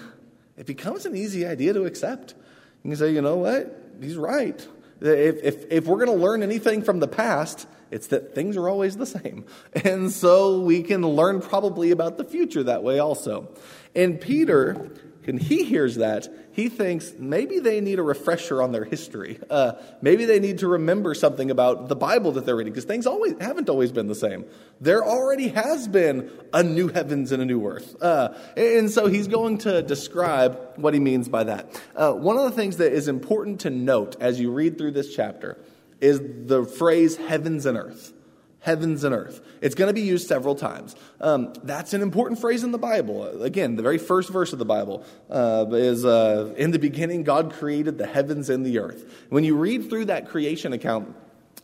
it 0.56 0.66
becomes 0.66 1.06
an 1.06 1.16
easy 1.16 1.46
idea 1.46 1.72
to 1.72 1.84
accept. 1.84 2.34
You 2.82 2.90
can 2.90 2.96
say, 2.96 3.12
you 3.12 3.22
know 3.22 3.36
what? 3.36 3.78
he's 4.00 4.16
right. 4.16 4.66
If, 5.00 5.42
if, 5.42 5.64
if 5.70 5.86
we're 5.86 6.04
going 6.04 6.18
to 6.18 6.24
learn 6.24 6.42
anything 6.42 6.82
from 6.82 6.98
the 7.00 7.08
past, 7.08 7.66
it's 7.90 8.08
that 8.08 8.34
things 8.34 8.56
are 8.56 8.68
always 8.68 8.96
the 8.96 9.06
same. 9.06 9.46
And 9.84 10.10
so 10.10 10.60
we 10.60 10.82
can 10.82 11.02
learn 11.02 11.40
probably 11.40 11.90
about 11.90 12.18
the 12.18 12.24
future 12.24 12.62
that 12.64 12.82
way 12.82 12.98
also. 12.98 13.48
And 13.94 14.20
Peter 14.20 14.90
and 15.28 15.40
he 15.40 15.64
hears 15.64 15.96
that, 15.96 16.28
he 16.52 16.68
thinks 16.68 17.12
maybe 17.18 17.58
they 17.58 17.80
need 17.80 17.98
a 17.98 18.02
refresher 18.02 18.62
on 18.62 18.72
their 18.72 18.84
history. 18.84 19.38
Uh, 19.48 19.72
maybe 20.00 20.24
they 20.24 20.40
need 20.40 20.58
to 20.58 20.68
remember 20.68 21.14
something 21.14 21.50
about 21.50 21.88
the 21.88 21.96
Bible 21.96 22.32
that 22.32 22.46
they're 22.46 22.56
reading, 22.56 22.72
because 22.72 22.84
things 22.84 23.06
always 23.06 23.34
haven't 23.40 23.68
always 23.68 23.92
been 23.92 24.06
the 24.06 24.14
same. 24.14 24.44
There 24.80 25.04
already 25.04 25.48
has 25.48 25.86
been 25.86 26.30
a 26.52 26.62
new 26.62 26.88
heavens 26.88 27.32
and 27.32 27.42
a 27.42 27.46
new 27.46 27.66
earth. 27.66 28.00
Uh, 28.02 28.34
and 28.56 28.90
so 28.90 29.06
he's 29.06 29.28
going 29.28 29.58
to 29.58 29.82
describe 29.82 30.58
what 30.76 30.94
he 30.94 31.00
means 31.00 31.28
by 31.28 31.44
that. 31.44 31.82
Uh, 31.94 32.12
one 32.12 32.36
of 32.36 32.44
the 32.44 32.52
things 32.52 32.78
that 32.78 32.92
is 32.92 33.08
important 33.08 33.60
to 33.60 33.70
note 33.70 34.16
as 34.20 34.40
you 34.40 34.50
read 34.50 34.78
through 34.78 34.92
this 34.92 35.14
chapter 35.14 35.58
is 36.00 36.20
the 36.46 36.64
phrase 36.64 37.16
heavens 37.16 37.66
and 37.66 37.76
earth 37.76 38.12
heavens 38.60 39.04
and 39.04 39.14
earth. 39.14 39.40
It's 39.60 39.74
going 39.74 39.88
to 39.88 39.94
be 39.94 40.02
used 40.02 40.26
several 40.26 40.54
times. 40.54 40.96
Um, 41.20 41.54
that's 41.62 41.94
an 41.94 42.02
important 42.02 42.40
phrase 42.40 42.64
in 42.64 42.72
the 42.72 42.78
Bible. 42.78 43.42
Again, 43.42 43.76
the 43.76 43.82
very 43.82 43.98
first 43.98 44.30
verse 44.30 44.52
of 44.52 44.58
the 44.58 44.64
Bible 44.64 45.04
uh, 45.30 45.66
is 45.70 46.04
uh, 46.04 46.54
In 46.56 46.70
the 46.70 46.78
beginning, 46.78 47.22
God 47.22 47.52
created 47.52 47.98
the 47.98 48.06
heavens 48.06 48.50
and 48.50 48.64
the 48.64 48.78
earth. 48.78 49.12
When 49.28 49.44
you 49.44 49.56
read 49.56 49.88
through 49.88 50.06
that 50.06 50.28
creation 50.28 50.72
account, 50.72 51.14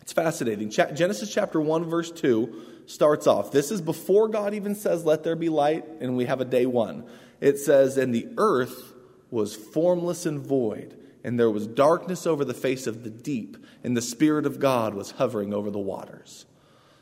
it's 0.00 0.12
fascinating. 0.12 0.70
Ch- 0.70 0.94
Genesis 0.94 1.32
chapter 1.32 1.60
1, 1.60 1.84
verse 1.84 2.10
2 2.10 2.82
starts 2.86 3.26
off. 3.26 3.50
This 3.50 3.70
is 3.70 3.80
before 3.80 4.28
God 4.28 4.54
even 4.54 4.74
says, 4.74 5.04
Let 5.04 5.24
there 5.24 5.36
be 5.36 5.48
light, 5.48 5.84
and 6.00 6.16
we 6.16 6.26
have 6.26 6.40
a 6.40 6.44
day 6.44 6.66
one. 6.66 7.04
It 7.40 7.58
says, 7.58 7.96
And 7.96 8.14
the 8.14 8.28
earth 8.36 8.92
was 9.30 9.56
formless 9.56 10.26
and 10.26 10.40
void 10.40 10.96
and 11.24 11.40
there 11.40 11.50
was 11.50 11.66
darkness 11.66 12.26
over 12.26 12.44
the 12.44 12.54
face 12.54 12.86
of 12.86 13.02
the 13.02 13.10
deep, 13.10 13.56
and 13.82 13.96
the 13.96 14.02
Spirit 14.02 14.44
of 14.44 14.60
God 14.60 14.94
was 14.94 15.12
hovering 15.12 15.54
over 15.54 15.70
the 15.70 15.78
waters. 15.78 16.44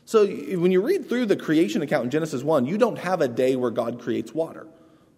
So 0.05 0.25
when 0.27 0.71
you 0.71 0.81
read 0.81 1.07
through 1.07 1.27
the 1.27 1.35
creation 1.35 1.81
account 1.81 2.05
in 2.05 2.09
Genesis 2.09 2.43
1, 2.43 2.65
you 2.65 2.77
don't 2.77 2.97
have 2.97 3.21
a 3.21 3.27
day 3.27 3.55
where 3.55 3.71
God 3.71 4.01
creates 4.01 4.33
water. 4.33 4.67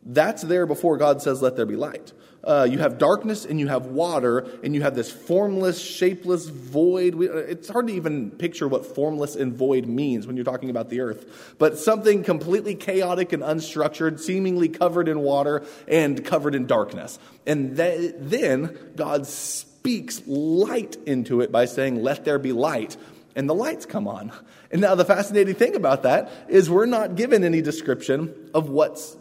That's 0.05 0.43
there 0.43 0.67
before 0.67 0.97
God 0.97 1.21
says, 1.21 1.41
Let 1.41 1.55
there 1.55 1.65
be 1.65 1.75
light. 1.75 2.13
Uh, 2.43 2.67
you 2.69 2.77
have 2.77 2.99
darkness 2.99 3.43
and 3.43 3.59
you 3.59 3.67
have 3.67 3.87
water, 3.87 4.47
and 4.63 4.75
you 4.75 4.83
have 4.83 4.93
this 4.93 5.11
formless, 5.11 5.81
shapeless 5.81 6.47
void. 6.47 7.15
Uh, 7.15 7.37
it's 7.37 7.69
hard 7.69 7.87
to 7.87 7.93
even 7.93 8.29
picture 8.29 8.67
what 8.67 8.85
formless 8.85 9.35
and 9.35 9.55
void 9.55 9.87
means 9.87 10.27
when 10.27 10.35
you're 10.35 10.45
talking 10.45 10.69
about 10.69 10.89
the 10.91 10.99
earth, 10.99 11.55
but 11.57 11.79
something 11.79 12.23
completely 12.23 12.75
chaotic 12.75 13.33
and 13.33 13.41
unstructured, 13.41 14.19
seemingly 14.19 14.69
covered 14.69 15.07
in 15.07 15.21
water 15.21 15.65
and 15.87 16.23
covered 16.23 16.53
in 16.53 16.67
darkness. 16.67 17.17
And 17.47 17.75
th- 17.75 18.13
then 18.19 18.77
God 18.95 19.25
speaks 19.25 20.21
light 20.27 20.97
into 21.07 21.41
it 21.41 21.51
by 21.51 21.65
saying, 21.65 22.03
Let 22.03 22.25
there 22.25 22.37
be 22.37 22.51
light 22.51 22.95
and 23.35 23.49
the 23.49 23.55
lights 23.55 23.85
come 23.85 24.07
on. 24.07 24.31
And 24.75 24.81
now 24.81 24.93
the 24.93 25.05
fascinating 25.05 25.55
thing 25.55 25.73
about 25.73 26.03
that 26.03 26.29
is 26.49 26.69
we're 26.69 26.85
not 26.85 27.15
given 27.15 27.45
any 27.45 27.61
description 27.61 28.49
of 28.53 28.67
what's 28.67 29.15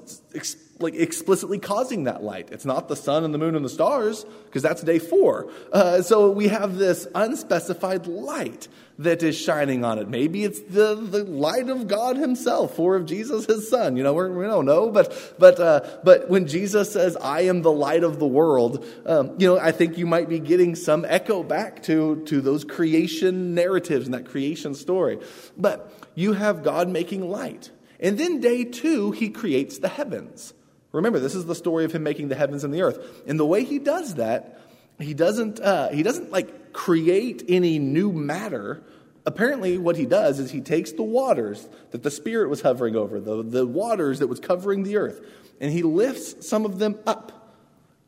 like 0.80 0.94
explicitly 0.94 1.58
causing 1.58 2.04
that 2.04 2.22
light. 2.22 2.48
It's 2.50 2.64
not 2.64 2.88
the 2.88 2.96
sun 2.96 3.24
and 3.24 3.32
the 3.32 3.38
moon 3.38 3.54
and 3.54 3.64
the 3.64 3.68
stars 3.68 4.24
because 4.46 4.62
that's 4.62 4.82
day 4.82 4.98
four. 4.98 5.50
Uh, 5.72 6.02
so 6.02 6.30
we 6.30 6.48
have 6.48 6.76
this 6.76 7.06
unspecified 7.14 8.06
light 8.06 8.68
that 8.98 9.22
is 9.22 9.36
shining 9.36 9.84
on 9.84 9.98
it. 9.98 10.08
Maybe 10.08 10.44
it's 10.44 10.60
the, 10.60 10.94
the 10.94 11.24
light 11.24 11.68
of 11.68 11.88
God 11.88 12.16
Himself 12.16 12.78
or 12.78 12.96
of 12.96 13.06
Jesus, 13.06 13.46
His 13.46 13.68
Son. 13.68 13.96
You 13.96 14.02
know, 14.02 14.14
we're, 14.14 14.28
we 14.28 14.44
do 14.44 14.48
not 14.48 14.64
know, 14.64 14.90
but 14.90 15.34
but 15.38 15.58
uh, 15.58 15.80
but 16.04 16.28
when 16.28 16.46
Jesus 16.46 16.92
says, 16.92 17.16
"I 17.16 17.42
am 17.42 17.62
the 17.62 17.72
light 17.72 18.04
of 18.04 18.18
the 18.18 18.26
world," 18.26 18.84
um, 19.06 19.34
you 19.38 19.46
know, 19.46 19.58
I 19.58 19.72
think 19.72 19.98
you 19.98 20.06
might 20.06 20.28
be 20.28 20.38
getting 20.38 20.74
some 20.74 21.04
echo 21.04 21.42
back 21.42 21.82
to 21.84 22.22
to 22.26 22.40
those 22.40 22.64
creation 22.64 23.54
narratives 23.54 24.06
and 24.06 24.14
that 24.14 24.26
creation 24.26 24.74
story. 24.74 25.18
But 25.56 25.92
you 26.14 26.34
have 26.34 26.62
God 26.62 26.88
making 26.88 27.28
light, 27.28 27.70
and 27.98 28.18
then 28.18 28.40
day 28.40 28.64
two, 28.64 29.10
He 29.12 29.28
creates 29.30 29.78
the 29.78 29.88
heavens. 29.88 30.54
Remember, 30.94 31.18
this 31.18 31.34
is 31.34 31.44
the 31.46 31.54
story 31.54 31.84
of 31.84 31.92
Him 31.92 32.02
making 32.02 32.28
the 32.28 32.34
heavens 32.34 32.64
and 32.64 32.72
the 32.72 32.82
earth, 32.82 33.22
and 33.26 33.38
the 33.38 33.46
way 33.46 33.64
He 33.64 33.78
does 33.78 34.14
that 34.14 34.60
he 34.98 35.14
doesn't, 35.14 35.60
uh, 35.60 35.90
he 35.90 36.02
doesn't 36.02 36.30
like 36.30 36.72
create 36.72 37.44
any 37.48 37.78
new 37.78 38.12
matter. 38.12 38.82
Apparently, 39.26 39.78
what 39.78 39.96
he 39.96 40.06
does 40.06 40.38
is 40.38 40.50
he 40.50 40.60
takes 40.60 40.92
the 40.92 41.02
waters 41.02 41.66
that 41.90 42.02
the 42.02 42.10
Spirit 42.10 42.48
was 42.48 42.60
hovering 42.60 42.94
over, 42.94 43.20
the, 43.20 43.42
the 43.42 43.66
waters 43.66 44.18
that 44.18 44.28
was 44.28 44.38
covering 44.38 44.82
the 44.82 44.96
earth, 44.96 45.20
and 45.60 45.72
he 45.72 45.82
lifts 45.82 46.46
some 46.46 46.64
of 46.64 46.78
them 46.78 46.98
up 47.06 47.56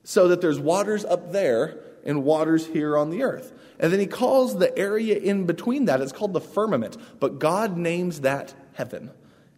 so 0.04 0.28
that 0.28 0.40
there's 0.40 0.60
waters 0.60 1.04
up 1.04 1.32
there 1.32 1.78
and 2.04 2.22
waters 2.22 2.66
here 2.66 2.96
on 2.96 3.10
the 3.10 3.22
earth. 3.22 3.52
And 3.80 3.92
then 3.92 3.98
he 3.98 4.06
calls 4.06 4.58
the 4.58 4.76
area 4.78 5.18
in 5.18 5.44
between 5.44 5.86
that, 5.86 6.00
it's 6.00 6.12
called 6.12 6.32
the 6.32 6.40
firmament, 6.40 6.96
but 7.18 7.38
God 7.38 7.76
names 7.76 8.20
that 8.20 8.54
heaven. 8.74 9.10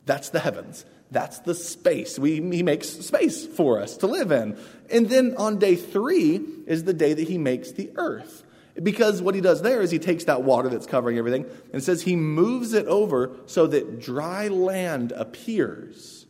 That's 0.07 0.31
the 0.31 0.41
heavens. 0.41 0.87
That's 1.11 1.39
the 1.41 1.55
space. 1.55 2.19
We, 2.19 2.35
he 2.35 2.63
makes 2.63 2.89
space 2.89 3.47
for 3.47 3.81
us 3.81 3.97
to 3.99 4.07
live 4.07 4.31
in. 4.31 4.59
And 4.91 5.09
then 5.09 5.35
on 5.37 5.59
day 5.59 5.75
three 5.75 6.45
is 6.67 6.85
the 6.85 6.93
day 6.93 7.15
that 7.15 7.29
he 7.29 7.39
makes 7.39 7.73
the 7.73 7.91
earth. 7.97 8.45
Because 8.81 9.23
what 9.23 9.35
he 9.35 9.41
does 9.41 9.63
there 9.63 9.81
is 9.81 9.91
he 9.91 9.99
takes 9.99 10.25
that 10.25 10.43
water 10.43 10.69
that's 10.69 10.87
covering 10.87 11.19
everything 11.19 11.47
and 11.73 11.83
says 11.83 12.03
he 12.03 12.15
moves 12.15 12.75
it 12.75 12.87
over 12.87 13.37
so 13.47 13.67
that 13.67 14.01
dry 14.01 14.49
land 14.49 15.13
appears. 15.13 16.27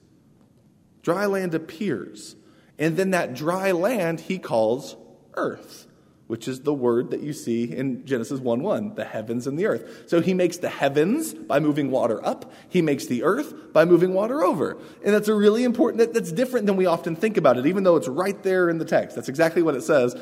Dry 1.02 1.26
land 1.26 1.54
appears. 1.54 2.36
And 2.78 2.96
then 2.96 3.10
that 3.10 3.34
dry 3.34 3.72
land 3.72 4.20
he 4.20 4.38
calls 4.38 4.96
earth 5.34 5.87
which 6.28 6.46
is 6.46 6.60
the 6.60 6.74
word 6.74 7.10
that 7.10 7.22
you 7.22 7.32
see 7.32 7.64
in 7.64 8.04
Genesis 8.06 8.38
1 8.38 8.62
1, 8.62 8.94
the 8.94 9.04
heavens 9.04 9.46
and 9.46 9.58
the 9.58 9.66
earth. 9.66 10.04
So 10.06 10.20
he 10.20 10.34
makes 10.34 10.58
the 10.58 10.68
heavens 10.68 11.34
by 11.34 11.58
moving 11.58 11.90
water 11.90 12.24
up, 12.24 12.52
he 12.68 12.80
makes 12.80 13.06
the 13.06 13.24
earth 13.24 13.72
by 13.72 13.84
moving 13.84 14.12
water 14.14 14.44
over. 14.44 14.78
And 15.04 15.14
that's 15.14 15.28
a 15.28 15.34
really 15.34 15.64
important, 15.64 15.98
that, 15.98 16.14
that's 16.14 16.30
different 16.30 16.66
than 16.66 16.76
we 16.76 16.86
often 16.86 17.16
think 17.16 17.36
about 17.36 17.56
it, 17.56 17.66
even 17.66 17.82
though 17.82 17.96
it's 17.96 18.08
right 18.08 18.40
there 18.42 18.70
in 18.70 18.78
the 18.78 18.84
text. 18.84 19.16
That's 19.16 19.28
exactly 19.28 19.62
what 19.62 19.74
it 19.74 19.82
says. 19.82 20.14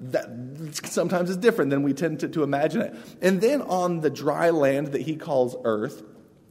That 0.00 0.28
sometimes 0.84 1.30
is 1.30 1.38
different 1.38 1.70
than 1.70 1.82
we 1.82 1.94
tend 1.94 2.20
to, 2.20 2.28
to 2.28 2.42
imagine 2.42 2.82
it. 2.82 2.94
And 3.22 3.40
then 3.40 3.62
on 3.62 4.00
the 4.00 4.10
dry 4.10 4.50
land 4.50 4.88
that 4.88 5.02
he 5.02 5.16
calls 5.16 5.56
earth, 5.64 6.02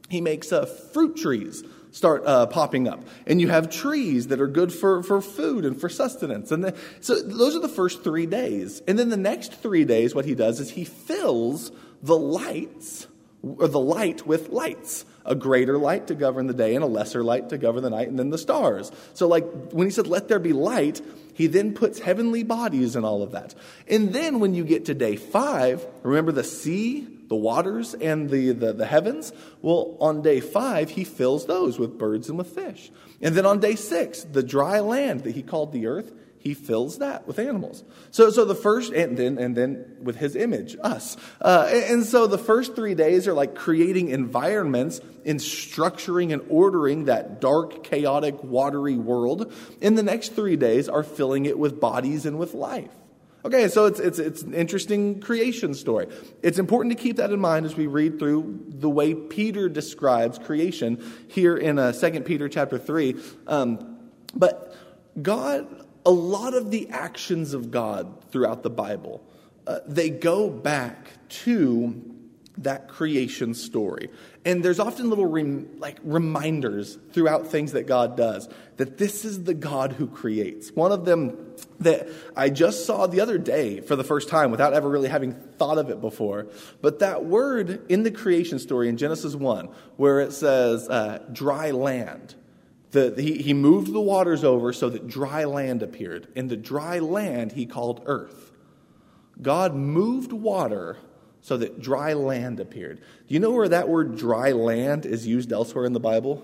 he 0.08 0.20
makes 0.20 0.52
uh, 0.52 0.66
fruit 0.66 1.16
trees 1.16 1.62
start 1.94 2.24
uh, 2.26 2.44
popping 2.46 2.88
up. 2.88 3.04
And 3.24 3.40
you 3.40 3.48
have 3.48 3.70
trees 3.70 4.26
that 4.26 4.40
are 4.40 4.48
good 4.48 4.72
for, 4.72 5.02
for 5.04 5.22
food 5.22 5.64
and 5.64 5.80
for 5.80 5.88
sustenance. 5.88 6.50
And 6.50 6.64
the, 6.64 6.76
so 7.00 7.22
those 7.22 7.54
are 7.54 7.60
the 7.60 7.68
first 7.68 8.02
three 8.02 8.26
days. 8.26 8.82
And 8.88 8.98
then 8.98 9.10
the 9.10 9.16
next 9.16 9.54
three 9.54 9.84
days, 9.84 10.12
what 10.12 10.24
he 10.24 10.34
does 10.34 10.58
is 10.58 10.70
he 10.70 10.84
fills 10.84 11.70
the 12.02 12.16
lights, 12.18 13.06
or 13.42 13.68
the 13.68 13.80
light 13.80 14.26
with 14.26 14.48
lights. 14.48 15.04
A 15.24 15.36
greater 15.36 15.78
light 15.78 16.08
to 16.08 16.14
govern 16.14 16.48
the 16.48 16.52
day 16.52 16.74
and 16.74 16.84
a 16.84 16.86
lesser 16.88 17.22
light 17.22 17.48
to 17.50 17.58
govern 17.58 17.82
the 17.82 17.90
night, 17.90 18.08
and 18.08 18.18
then 18.18 18.28
the 18.28 18.36
stars. 18.36 18.92
So, 19.14 19.26
like 19.26 19.46
when 19.70 19.86
he 19.86 19.90
said, 19.90 20.06
Let 20.06 20.28
there 20.28 20.38
be 20.38 20.52
light, 20.52 21.00
he 21.32 21.46
then 21.46 21.72
puts 21.72 21.98
heavenly 21.98 22.42
bodies 22.42 22.94
in 22.94 23.06
all 23.06 23.22
of 23.22 23.30
that. 23.30 23.54
And 23.88 24.12
then 24.12 24.38
when 24.38 24.52
you 24.52 24.64
get 24.64 24.84
to 24.86 24.94
day 24.94 25.16
five, 25.16 25.86
remember 26.02 26.30
the 26.30 26.44
sea 26.44 27.08
the 27.34 27.40
waters 27.40 27.94
and 27.94 28.30
the, 28.30 28.52
the, 28.52 28.72
the, 28.72 28.86
heavens. 28.86 29.32
Well, 29.60 29.96
on 29.98 30.22
day 30.22 30.38
five, 30.38 30.90
he 30.90 31.02
fills 31.02 31.46
those 31.46 31.80
with 31.80 31.98
birds 31.98 32.28
and 32.28 32.38
with 32.38 32.54
fish. 32.54 32.92
And 33.20 33.34
then 33.34 33.44
on 33.44 33.58
day 33.58 33.74
six, 33.74 34.22
the 34.22 34.42
dry 34.44 34.78
land 34.78 35.24
that 35.24 35.34
he 35.34 35.42
called 35.42 35.72
the 35.72 35.88
earth, 35.88 36.12
he 36.38 36.54
fills 36.54 36.98
that 36.98 37.26
with 37.26 37.40
animals. 37.40 37.82
So, 38.12 38.30
so 38.30 38.44
the 38.44 38.54
first, 38.54 38.92
and 38.92 39.16
then, 39.16 39.38
and 39.38 39.56
then 39.56 39.96
with 40.00 40.14
his 40.14 40.36
image, 40.36 40.76
us. 40.80 41.16
Uh, 41.40 41.68
and, 41.72 42.04
so 42.04 42.28
the 42.28 42.38
first 42.38 42.76
three 42.76 42.94
days 42.94 43.26
are 43.26 43.34
like 43.34 43.56
creating 43.56 44.10
environments 44.10 45.00
in 45.24 45.38
structuring 45.38 46.32
and 46.32 46.42
ordering 46.48 47.06
that 47.06 47.40
dark, 47.40 47.82
chaotic, 47.82 48.44
watery 48.44 48.96
world. 48.96 49.52
And 49.82 49.98
the 49.98 50.04
next 50.04 50.36
three 50.36 50.56
days 50.56 50.88
are 50.88 51.02
filling 51.02 51.46
it 51.46 51.58
with 51.58 51.80
bodies 51.80 52.26
and 52.26 52.38
with 52.38 52.54
life. 52.54 52.92
Okay, 53.44 53.68
so 53.68 53.84
it's, 53.84 54.00
it's, 54.00 54.18
it's 54.18 54.40
an 54.40 54.54
interesting 54.54 55.20
creation 55.20 55.74
story. 55.74 56.06
It's 56.42 56.58
important 56.58 56.96
to 56.96 57.02
keep 57.02 57.16
that 57.16 57.30
in 57.30 57.38
mind 57.40 57.66
as 57.66 57.76
we 57.76 57.86
read 57.86 58.18
through 58.18 58.64
the 58.68 58.88
way 58.88 59.12
Peter 59.14 59.68
describes 59.68 60.38
creation 60.38 61.04
here 61.28 61.54
in 61.54 61.78
uh, 61.78 61.92
2 61.92 62.22
Peter 62.22 62.48
chapter 62.48 62.78
3. 62.78 63.16
Um, 63.46 63.98
but 64.34 64.74
God, 65.20 65.84
a 66.06 66.10
lot 66.10 66.54
of 66.54 66.70
the 66.70 66.88
actions 66.88 67.52
of 67.52 67.70
God 67.70 68.24
throughout 68.30 68.62
the 68.62 68.70
Bible, 68.70 69.22
uh, 69.66 69.80
they 69.86 70.08
go 70.08 70.48
back 70.48 71.08
to 71.28 72.13
that 72.58 72.88
creation 72.88 73.54
story. 73.54 74.10
And 74.44 74.64
there's 74.64 74.78
often 74.78 75.08
little 75.08 75.26
rem- 75.26 75.68
like 75.78 75.98
reminders 76.04 76.98
throughout 77.12 77.48
things 77.48 77.72
that 77.72 77.86
God 77.86 78.16
does 78.16 78.48
that 78.76 78.98
this 78.98 79.24
is 79.24 79.44
the 79.44 79.54
God 79.54 79.92
who 79.92 80.06
creates. 80.06 80.70
One 80.70 80.92
of 80.92 81.04
them 81.04 81.54
that 81.80 82.08
I 82.36 82.50
just 82.50 82.86
saw 82.86 83.06
the 83.06 83.20
other 83.20 83.38
day 83.38 83.80
for 83.80 83.96
the 83.96 84.04
first 84.04 84.28
time 84.28 84.50
without 84.50 84.72
ever 84.72 84.88
really 84.88 85.08
having 85.08 85.32
thought 85.32 85.78
of 85.78 85.90
it 85.90 86.00
before. 86.00 86.46
But 86.80 87.00
that 87.00 87.24
word 87.24 87.84
in 87.88 88.02
the 88.02 88.10
creation 88.10 88.58
story 88.58 88.88
in 88.88 88.96
Genesis 88.96 89.34
1, 89.34 89.68
where 89.96 90.20
it 90.20 90.32
says 90.32 90.88
uh, 90.88 91.24
dry 91.32 91.72
land, 91.72 92.34
the, 92.92 93.14
he, 93.16 93.38
he 93.42 93.54
moved 93.54 93.92
the 93.92 94.00
waters 94.00 94.44
over 94.44 94.72
so 94.72 94.88
that 94.88 95.08
dry 95.08 95.44
land 95.44 95.82
appeared. 95.82 96.28
And 96.36 96.48
the 96.48 96.56
dry 96.56 97.00
land 97.00 97.52
he 97.52 97.66
called 97.66 98.02
earth. 98.06 98.52
God 99.42 99.74
moved 99.74 100.32
water 100.32 100.98
so 101.44 101.58
that 101.58 101.78
dry 101.78 102.14
land 102.14 102.58
appeared. 102.58 102.96
Do 103.28 103.34
you 103.34 103.38
know 103.38 103.50
where 103.50 103.68
that 103.68 103.86
word 103.86 104.16
dry 104.16 104.52
land 104.52 105.04
is 105.04 105.26
used 105.26 105.52
elsewhere 105.52 105.84
in 105.84 105.92
the 105.92 106.00
Bible? 106.00 106.42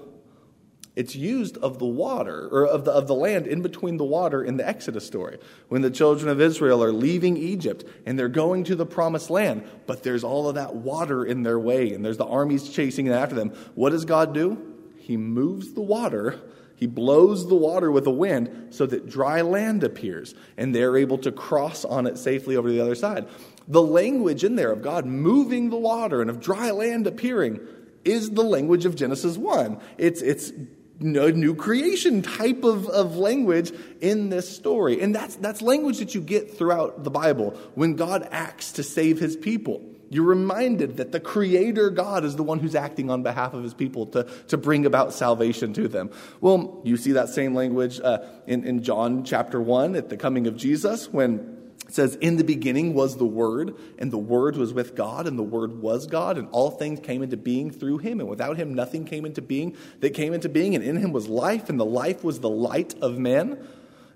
It's 0.94 1.16
used 1.16 1.56
of 1.56 1.78
the 1.78 1.86
water, 1.86 2.50
or 2.52 2.66
of 2.66 2.84
the, 2.84 2.90
of 2.90 3.06
the 3.06 3.14
land 3.14 3.46
in 3.46 3.62
between 3.62 3.96
the 3.96 4.04
water 4.04 4.44
in 4.44 4.58
the 4.58 4.68
Exodus 4.68 5.06
story. 5.06 5.38
When 5.68 5.80
the 5.80 5.90
children 5.90 6.28
of 6.28 6.38
Israel 6.38 6.84
are 6.84 6.92
leaving 6.92 7.38
Egypt 7.38 7.82
and 8.04 8.18
they're 8.18 8.28
going 8.28 8.64
to 8.64 8.76
the 8.76 8.84
promised 8.84 9.30
land, 9.30 9.64
but 9.86 10.02
there's 10.02 10.22
all 10.22 10.50
of 10.50 10.56
that 10.56 10.74
water 10.74 11.24
in 11.24 11.44
their 11.44 11.58
way 11.58 11.94
and 11.94 12.04
there's 12.04 12.18
the 12.18 12.26
armies 12.26 12.68
chasing 12.68 13.08
after 13.08 13.34
them. 13.34 13.54
What 13.74 13.90
does 13.90 14.04
God 14.04 14.34
do? 14.34 14.58
He 14.98 15.16
moves 15.16 15.72
the 15.72 15.80
water 15.80 16.38
he 16.80 16.86
blows 16.86 17.46
the 17.46 17.54
water 17.54 17.92
with 17.92 18.06
a 18.06 18.10
wind 18.10 18.68
so 18.70 18.86
that 18.86 19.06
dry 19.06 19.42
land 19.42 19.84
appears, 19.84 20.34
and 20.56 20.74
they're 20.74 20.96
able 20.96 21.18
to 21.18 21.30
cross 21.30 21.84
on 21.84 22.06
it 22.06 22.16
safely 22.16 22.56
over 22.56 22.68
to 22.68 22.74
the 22.74 22.80
other 22.80 22.94
side. 22.94 23.28
The 23.70 23.80
language 23.80 24.42
in 24.42 24.56
there 24.56 24.72
of 24.72 24.82
God 24.82 25.06
moving 25.06 25.70
the 25.70 25.76
water 25.76 26.20
and 26.20 26.28
of 26.28 26.40
dry 26.40 26.72
land 26.72 27.06
appearing 27.06 27.60
is 28.04 28.30
the 28.30 28.42
language 28.42 28.84
of 28.84 28.96
Genesis 28.96 29.36
1. 29.36 29.80
It's, 29.96 30.22
it's 30.22 30.50
a 30.50 31.04
new 31.04 31.54
creation 31.54 32.22
type 32.22 32.64
of, 32.64 32.88
of 32.88 33.16
language 33.16 33.72
in 34.00 34.28
this 34.28 34.48
story. 34.54 35.00
And 35.00 35.14
that's, 35.14 35.36
that's 35.36 35.62
language 35.62 35.98
that 35.98 36.16
you 36.16 36.20
get 36.20 36.58
throughout 36.58 37.04
the 37.04 37.12
Bible 37.12 37.52
when 37.76 37.94
God 37.94 38.26
acts 38.32 38.72
to 38.72 38.82
save 38.82 39.20
his 39.20 39.36
people. 39.36 39.80
You're 40.08 40.24
reminded 40.24 40.96
that 40.96 41.12
the 41.12 41.20
Creator 41.20 41.90
God 41.90 42.24
is 42.24 42.34
the 42.34 42.42
one 42.42 42.58
who's 42.58 42.74
acting 42.74 43.08
on 43.08 43.22
behalf 43.22 43.54
of 43.54 43.62
His 43.62 43.74
people 43.74 44.06
to, 44.06 44.24
to 44.48 44.56
bring 44.56 44.84
about 44.84 45.14
salvation 45.14 45.72
to 45.74 45.86
them. 45.86 46.10
Well, 46.40 46.80
you 46.82 46.96
see 46.96 47.12
that 47.12 47.28
same 47.28 47.54
language 47.54 48.00
uh, 48.00 48.18
in, 48.48 48.64
in 48.64 48.82
John 48.82 49.22
chapter 49.22 49.60
1 49.60 49.94
at 49.94 50.08
the 50.08 50.16
coming 50.16 50.48
of 50.48 50.56
Jesus 50.56 51.08
when 51.12 51.59
it 51.90 51.94
says, 51.94 52.14
In 52.14 52.36
the 52.36 52.44
beginning 52.44 52.94
was 52.94 53.16
the 53.16 53.26
Word, 53.26 53.74
and 53.98 54.12
the 54.12 54.18
Word 54.18 54.56
was 54.56 54.72
with 54.72 54.94
God, 54.94 55.26
and 55.26 55.36
the 55.36 55.42
Word 55.42 55.82
was 55.82 56.06
God, 56.06 56.38
and 56.38 56.46
all 56.52 56.70
things 56.70 57.00
came 57.00 57.20
into 57.20 57.36
being 57.36 57.72
through 57.72 57.98
Him, 57.98 58.20
and 58.20 58.28
without 58.28 58.56
Him 58.56 58.74
nothing 58.74 59.04
came 59.04 59.24
into 59.24 59.42
being 59.42 59.76
that 59.98 60.10
came 60.10 60.32
into 60.32 60.48
being, 60.48 60.76
and 60.76 60.84
in 60.84 60.96
Him 60.96 61.10
was 61.10 61.26
life, 61.26 61.68
and 61.68 61.80
the 61.80 61.84
life 61.84 62.22
was 62.22 62.38
the 62.38 62.48
light 62.48 62.94
of 63.02 63.18
men. 63.18 63.66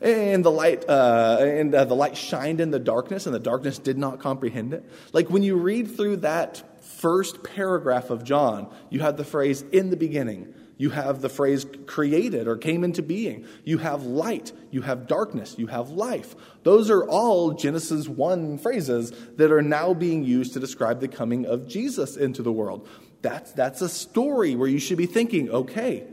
And 0.01 0.45
the 0.45 0.53
light, 0.53 0.89
uh, 0.89 1.39
and 1.41 1.75
uh, 1.75 1.85
the 1.85 1.97
light 1.97 2.17
shined 2.17 2.61
in 2.61 2.71
the 2.71 2.79
darkness, 2.79 3.27
and 3.27 3.35
the 3.35 3.41
darkness 3.41 3.79
did 3.79 3.99
not 3.99 4.21
comprehend 4.21 4.73
it. 4.73 4.89
Like 5.13 5.29
when 5.29 5.43
you 5.43 5.57
read 5.57 5.97
through 5.97 6.19
that 6.19 6.63
first 6.85 7.43
paragraph 7.43 8.11
of 8.11 8.23
John, 8.23 8.73
you 8.89 9.01
have 9.01 9.17
the 9.17 9.25
phrase 9.25 9.63
"in 9.73 9.91
the 9.91 9.97
beginning." 9.97 10.55
You 10.77 10.91
have 10.91 11.21
the 11.21 11.29
phrase 11.29 11.67
created 11.87 12.49
or 12.49 12.57
came 12.57 12.83
into 12.83 13.03
being. 13.03 13.47
You 13.65 13.79
have 13.79 14.03
light. 14.03 14.53
You 14.71 14.83
have 14.83 15.07
darkness. 15.07 15.55
You 15.57 15.69
have 15.69 15.91
life. 15.91 16.35
Those 16.65 16.91
are 16.91 17.05
all 17.05 17.53
Genesis 17.53 18.09
1 18.09 18.59
phrases 18.59 19.13
that 19.37 19.53
are 19.53 19.63
now 19.63 19.95
being 19.95 20.25
used 20.25 20.53
to 20.55 20.61
describe 20.61 21.01
the 21.01 21.09
coming 21.09 21.47
of 21.47 21.69
Jesus 21.69 22.17
into 22.17 22.43
the 22.43 22.53
world. 22.53 22.89
That's, 23.23 23.53
that's 23.53 23.81
a 23.83 23.89
story 23.89 24.57
where 24.57 24.69
you 24.69 24.81
should 24.81 24.99
be 24.99 25.07
thinking, 25.07 25.49
okay, 25.49 26.07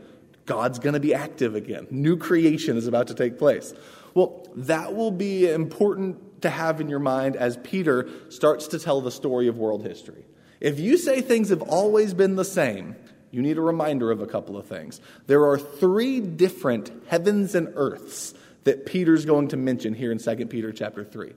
God's 0.46 0.78
going 0.78 0.94
to 0.94 1.00
be 1.00 1.14
active 1.14 1.54
again. 1.54 1.86
New 1.90 2.16
creation 2.16 2.76
is 2.76 2.86
about 2.86 3.08
to 3.08 3.14
take 3.14 3.38
place. 3.38 3.74
Well, 4.14 4.48
that 4.56 4.94
will 4.94 5.10
be 5.10 5.50
important 5.50 6.42
to 6.42 6.50
have 6.50 6.80
in 6.80 6.88
your 6.88 6.98
mind 6.98 7.36
as 7.36 7.56
Peter 7.58 8.08
starts 8.28 8.68
to 8.68 8.78
tell 8.78 9.00
the 9.00 9.10
story 9.10 9.48
of 9.48 9.58
world 9.58 9.82
history. 9.82 10.24
If 10.60 10.78
you 10.78 10.96
say 10.96 11.20
things 11.20 11.48
have 11.48 11.62
always 11.62 12.14
been 12.14 12.36
the 12.36 12.44
same, 12.44 12.96
you 13.32 13.42
need 13.42 13.58
a 13.58 13.62
reminder 13.62 14.12
of 14.12 14.20
a 14.20 14.26
couple 14.26 14.56
of 14.56 14.66
things. 14.66 15.00
There 15.26 15.46
are 15.46 15.58
three 15.58 16.20
different 16.20 16.92
heavens 17.08 17.54
and 17.54 17.72
earths 17.74 18.34
that 18.64 18.86
Peter's 18.86 19.24
going 19.24 19.48
to 19.48 19.56
mention 19.56 19.94
here 19.94 20.12
in 20.12 20.18
2 20.18 20.46
Peter 20.46 20.70
chapter 20.70 21.02
3. 21.02 21.32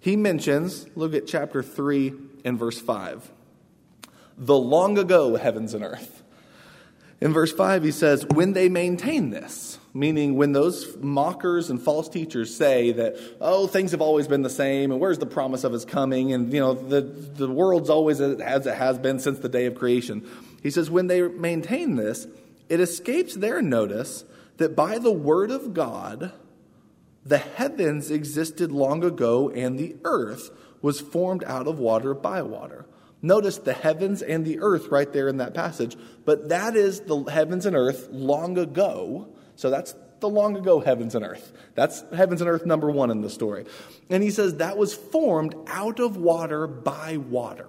He 0.00 0.14
mentions, 0.14 0.86
look 0.94 1.14
at 1.14 1.26
chapter 1.26 1.62
3 1.62 2.12
and 2.44 2.58
verse 2.58 2.80
5, 2.80 3.28
the 4.36 4.56
long 4.56 4.98
ago 4.98 5.34
heavens 5.36 5.74
and 5.74 5.82
earth. 5.82 6.22
In 7.20 7.32
verse 7.32 7.52
5, 7.52 7.82
he 7.82 7.90
says, 7.90 8.24
When 8.26 8.52
they 8.52 8.68
maintain 8.68 9.30
this, 9.30 9.80
meaning 9.92 10.36
when 10.36 10.52
those 10.52 10.96
mockers 10.98 11.68
and 11.68 11.82
false 11.82 12.08
teachers 12.08 12.54
say 12.54 12.92
that, 12.92 13.18
oh, 13.40 13.66
things 13.66 13.90
have 13.90 14.00
always 14.00 14.28
been 14.28 14.42
the 14.42 14.50
same, 14.50 14.92
and 14.92 15.00
where's 15.00 15.18
the 15.18 15.26
promise 15.26 15.64
of 15.64 15.72
his 15.72 15.84
coming, 15.84 16.32
and, 16.32 16.52
you 16.52 16.60
know, 16.60 16.74
the, 16.74 17.00
the 17.00 17.48
world's 17.48 17.90
always 17.90 18.20
as 18.20 18.66
it 18.66 18.74
has 18.74 18.98
been 18.98 19.18
since 19.18 19.40
the 19.40 19.48
day 19.48 19.66
of 19.66 19.74
creation. 19.74 20.28
He 20.62 20.70
says, 20.70 20.90
when 20.90 21.06
they 21.06 21.22
maintain 21.22 21.96
this, 21.96 22.26
it 22.68 22.80
escapes 22.80 23.34
their 23.34 23.62
notice 23.62 24.24
that 24.56 24.76
by 24.76 24.98
the 24.98 25.12
word 25.12 25.50
of 25.50 25.72
God, 25.72 26.32
the 27.24 27.38
heavens 27.38 28.10
existed 28.10 28.72
long 28.72 29.04
ago, 29.04 29.50
and 29.50 29.78
the 29.78 29.96
earth 30.04 30.50
was 30.82 31.00
formed 31.00 31.44
out 31.44 31.66
of 31.66 31.78
water 31.78 32.14
by 32.14 32.42
water. 32.42 32.86
Notice 33.20 33.58
the 33.58 33.72
heavens 33.72 34.22
and 34.22 34.44
the 34.44 34.60
earth 34.60 34.88
right 34.88 35.12
there 35.12 35.28
in 35.28 35.38
that 35.38 35.54
passage, 35.54 35.96
but 36.24 36.50
that 36.50 36.76
is 36.76 37.00
the 37.00 37.24
heavens 37.24 37.66
and 37.66 37.74
earth 37.74 38.08
long 38.10 38.56
ago. 38.56 39.28
So 39.56 39.70
that's 39.70 39.94
the 40.20 40.28
long 40.28 40.56
ago 40.56 40.80
heavens 40.80 41.14
and 41.14 41.24
earth. 41.24 41.52
That's 41.74 42.04
heavens 42.14 42.40
and 42.40 42.48
earth 42.48 42.64
number 42.64 42.90
one 42.90 43.10
in 43.10 43.20
the 43.20 43.30
story. 43.30 43.66
And 44.08 44.22
he 44.22 44.30
says 44.30 44.56
that 44.56 44.76
was 44.76 44.94
formed 44.94 45.54
out 45.66 46.00
of 46.00 46.16
water 46.16 46.66
by 46.66 47.16
water. 47.16 47.68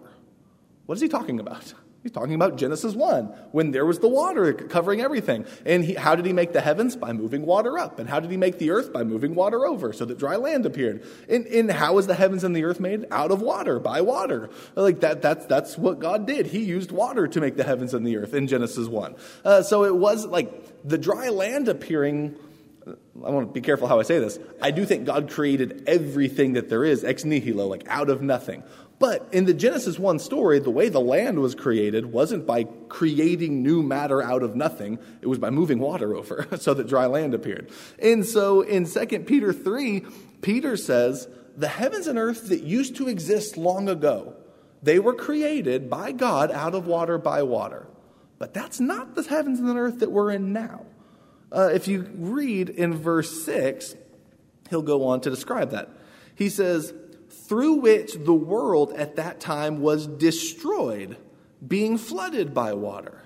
What 0.85 0.95
is 0.95 1.01
he 1.01 1.07
talking 1.09 1.39
about? 1.39 1.73
He's 2.01 2.13
talking 2.13 2.33
about 2.33 2.55
Genesis 2.55 2.95
1, 2.95 3.25
when 3.51 3.71
there 3.71 3.85
was 3.85 3.99
the 3.99 4.07
water 4.07 4.53
covering 4.53 5.01
everything. 5.01 5.45
And 5.65 5.83
he, 5.83 5.95
how 5.95 6.15
did 6.15 6.25
he 6.25 6.31
make 6.31 6.53
the 6.53 6.61
heavens? 6.61 6.95
By 6.95 7.11
moving 7.11 7.45
water 7.45 7.77
up. 7.77 7.99
And 7.99 8.09
how 8.09 8.21
did 8.21 8.31
he 8.31 8.37
make 8.37 8.57
the 8.57 8.71
earth? 8.71 8.93
By 8.93 9.03
moving 9.03 9.35
water 9.35 9.65
over 9.65 9.91
so 9.91 10.05
that 10.05 10.17
dry 10.17 10.37
land 10.37 10.65
appeared. 10.65 11.03
And, 11.27 11.45
and 11.47 11.69
how 11.69 11.95
was 11.95 12.07
the 12.07 12.15
heavens 12.15 12.45
and 12.45 12.55
the 12.55 12.63
earth 12.63 12.79
made? 12.79 13.05
Out 13.11 13.31
of 13.31 13.41
water, 13.41 13.79
by 13.79 13.99
water. 13.99 14.49
Like 14.75 15.01
that, 15.01 15.21
that's, 15.21 15.45
that's 15.47 15.77
what 15.77 15.99
God 15.99 16.25
did. 16.25 16.47
He 16.47 16.63
used 16.63 16.91
water 16.91 17.27
to 17.27 17.41
make 17.41 17.57
the 17.57 17.65
heavens 17.65 17.93
and 17.93 18.07
the 18.07 18.15
earth 18.15 18.33
in 18.33 18.47
Genesis 18.47 18.87
1. 18.87 19.15
Uh, 19.43 19.61
so 19.61 19.83
it 19.83 19.95
was 19.95 20.25
like 20.25 20.87
the 20.87 20.97
dry 20.97 21.29
land 21.29 21.67
appearing 21.67 22.37
I 23.23 23.29
want 23.29 23.49
to 23.49 23.53
be 23.53 23.61
careful 23.61 23.87
how 23.87 23.99
I 23.99 24.03
say 24.03 24.19
this. 24.19 24.39
I 24.61 24.71
do 24.71 24.85
think 24.85 25.05
God 25.05 25.29
created 25.29 25.83
everything 25.87 26.53
that 26.53 26.69
there 26.69 26.83
is 26.83 27.03
ex 27.03 27.25
nihilo, 27.25 27.67
like 27.67 27.83
out 27.87 28.09
of 28.09 28.21
nothing. 28.21 28.63
But 28.99 29.29
in 29.31 29.45
the 29.45 29.53
Genesis 29.53 29.97
1 29.97 30.19
story, 30.19 30.59
the 30.59 30.69
way 30.69 30.89
the 30.89 30.99
land 30.99 31.39
was 31.39 31.55
created 31.55 32.07
wasn't 32.07 32.45
by 32.45 32.65
creating 32.89 33.63
new 33.63 33.81
matter 33.81 34.21
out 34.21 34.43
of 34.43 34.57
nothing, 34.57 34.99
it 35.21 35.27
was 35.27 35.39
by 35.39 35.49
moving 35.49 35.79
water 35.79 36.15
over 36.17 36.47
so 36.57 36.73
that 36.73 36.87
dry 36.87 37.05
land 37.05 37.33
appeared. 37.33 37.71
And 37.97 38.25
so 38.25 38.61
in 38.61 38.85
2 38.85 39.05
Peter 39.19 39.53
3, 39.53 40.05
Peter 40.41 40.75
says, 40.75 41.29
The 41.55 41.69
heavens 41.69 42.07
and 42.07 42.19
earth 42.19 42.49
that 42.49 42.63
used 42.63 42.97
to 42.97 43.07
exist 43.07 43.55
long 43.55 43.87
ago, 43.87 44.35
they 44.83 44.99
were 44.99 45.13
created 45.13 45.89
by 45.89 46.11
God 46.11 46.51
out 46.51 46.75
of 46.75 46.85
water 46.85 47.17
by 47.17 47.43
water. 47.43 47.87
But 48.37 48.53
that's 48.53 48.79
not 48.79 49.15
the 49.15 49.23
heavens 49.23 49.59
and 49.59 49.67
the 49.67 49.75
earth 49.75 49.99
that 49.99 50.11
we're 50.11 50.31
in 50.31 50.53
now. 50.53 50.85
Uh, 51.51 51.69
if 51.73 51.87
you 51.87 52.09
read 52.15 52.69
in 52.69 52.93
verse 52.93 53.43
6, 53.43 53.95
he'll 54.69 54.81
go 54.81 55.07
on 55.07 55.21
to 55.21 55.29
describe 55.29 55.71
that. 55.71 55.89
He 56.35 56.49
says, 56.49 56.93
through 57.29 57.75
which 57.75 58.13
the 58.15 58.33
world 58.33 58.93
at 58.93 59.15
that 59.15 59.39
time 59.39 59.81
was 59.81 60.07
destroyed, 60.07 61.17
being 61.65 61.97
flooded 61.97 62.53
by 62.53 62.73
water. 62.73 63.21